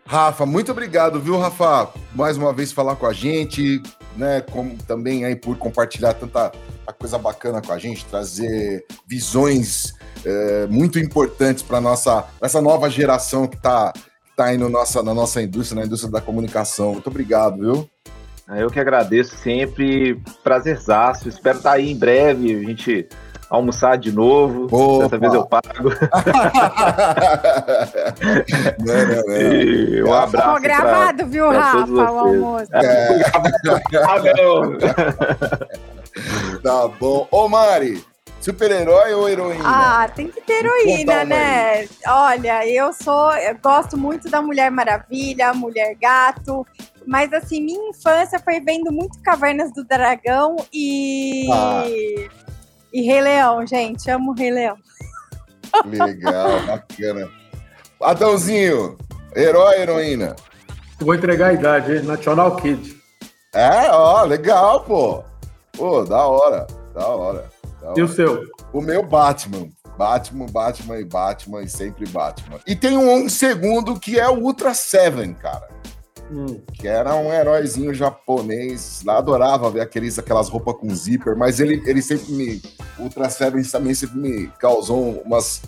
[0.05, 1.93] Rafa, muito obrigado, viu, Rafa?
[2.15, 3.81] Mais uma vez falar com a gente,
[4.17, 4.41] né?
[4.41, 6.51] Como também aí por compartilhar tanta
[6.99, 9.93] coisa bacana com a gente, trazer visões
[10.25, 13.91] é, muito importantes para nossa essa nova geração que está
[14.35, 16.93] tá aí no nossa, na nossa indústria, na indústria da comunicação.
[16.93, 17.89] Muito obrigado, viu?
[18.49, 21.29] Eu que agradeço sempre, prazerzaço.
[21.29, 23.07] Espero estar aí em breve, a gente
[23.53, 24.65] almoçar de novo.
[24.71, 25.03] Opa.
[25.03, 25.67] Dessa vez eu pago.
[28.79, 29.35] não, não, não.
[29.37, 30.47] E um abraço.
[30.47, 32.75] Ficou gravado, pra, viu, Rafa, o almoço.
[32.75, 33.21] É.
[34.03, 34.77] ah, não.
[36.63, 37.27] tá bom.
[37.29, 38.03] Ô, Mari,
[38.41, 39.63] super-herói ou heroína?
[39.63, 41.87] Ah, tem que ter heroína, né?
[42.07, 43.31] Olha, eu sou.
[43.33, 46.65] Eu gosto muito da Mulher Maravilha, Mulher Gato.
[47.05, 51.47] Mas assim, minha infância foi vendo muito Cavernas do Dragão e.
[51.51, 51.83] Ah
[52.93, 54.09] e Rei Leão, gente.
[54.09, 54.77] Amo Rei Leão.
[55.85, 57.29] Legal, bacana.
[57.99, 58.97] Adãozinho,
[59.35, 60.35] herói, heroína?
[60.99, 62.03] Vou entregar a idade, hein?
[62.03, 63.01] National Kid.
[63.53, 65.23] É, ó, legal, pô.
[65.75, 67.49] Pô, da hora, da hora.
[67.81, 67.97] Da hora.
[67.97, 68.43] E o seu?
[68.71, 69.69] O meu Batman.
[69.97, 72.59] Batman, Batman e Batman e sempre Batman.
[72.65, 75.67] E tem um segundo que é o Ultra Seven, cara.
[76.31, 76.59] Hum.
[76.73, 79.01] que era um heróizinho japonês.
[79.05, 82.61] Lá adorava ver aqueles, aquelas roupas com zíper, mas ele, ele sempre me.
[82.97, 85.61] O Seven também sempre me causou umas,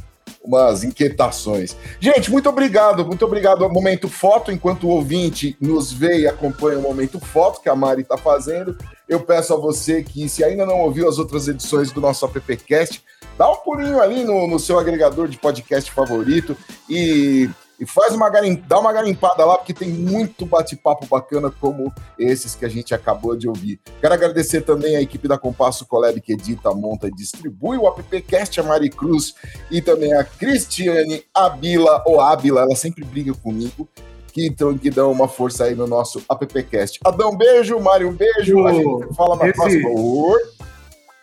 [0.44, 1.76] umas inquietações.
[1.99, 6.80] Gente, muito obrigado, muito obrigado ao Momento Foto, enquanto o ouvinte nos vê e acompanha
[6.80, 8.77] o Momento Foto que a Mari está fazendo.
[9.07, 13.03] Eu peço a você que, se ainda não ouviu as outras edições do nosso AppCast,
[13.38, 16.57] dá um pulinho ali no, no seu agregador de podcast favorito
[16.90, 17.49] e
[17.80, 18.61] e faz uma garim...
[18.68, 23.35] dá uma garimpada lá, porque tem muito bate-papo bacana como esses que a gente acabou
[23.35, 23.80] de ouvir.
[23.99, 28.60] Quero agradecer também a equipe da Compasso Collab que edita, monta e distribui o AppCast,
[28.60, 29.35] a Mari Cruz
[29.69, 33.88] e também a Cristiane Abila, ou Abila, ela sempre briga comigo,
[34.31, 36.99] que, então, que dão uma força aí no nosso AppCast.
[37.06, 38.65] Adão, beijo, Mário, um beijo.
[38.65, 39.89] a gente fala na esse, próxima.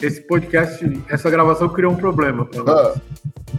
[0.02, 2.96] Esse podcast, essa gravação criou um problema para nós.
[2.96, 3.00] Ah.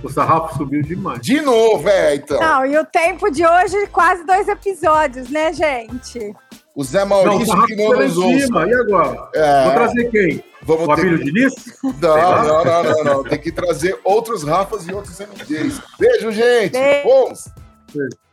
[0.04, 1.22] O sarrafo subiu demais.
[1.22, 2.40] De novo, é, então.
[2.40, 6.34] Não, e o tempo de hoje, quase dois episódios, né, gente?
[6.76, 8.40] O Zé Maurício não, que não nos ouve.
[8.40, 9.30] E agora?
[9.34, 9.64] É...
[9.64, 10.44] Vou trazer quem?
[10.64, 11.26] Vamos o Abílio ter...
[11.26, 11.54] Diniz?
[11.84, 13.24] Não, não, não, não, não.
[13.24, 15.80] Tem que trazer outros Rafas e outros MDs.
[16.00, 16.72] Beijo, gente.
[16.72, 17.04] Beijo.
[17.04, 17.50] Bons.
[17.94, 18.24] Beijo.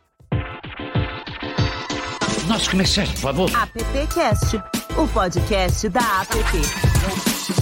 [2.47, 3.51] Nosso comerciante, por favor.
[3.55, 4.61] AppCast,
[4.97, 7.60] o podcast da App.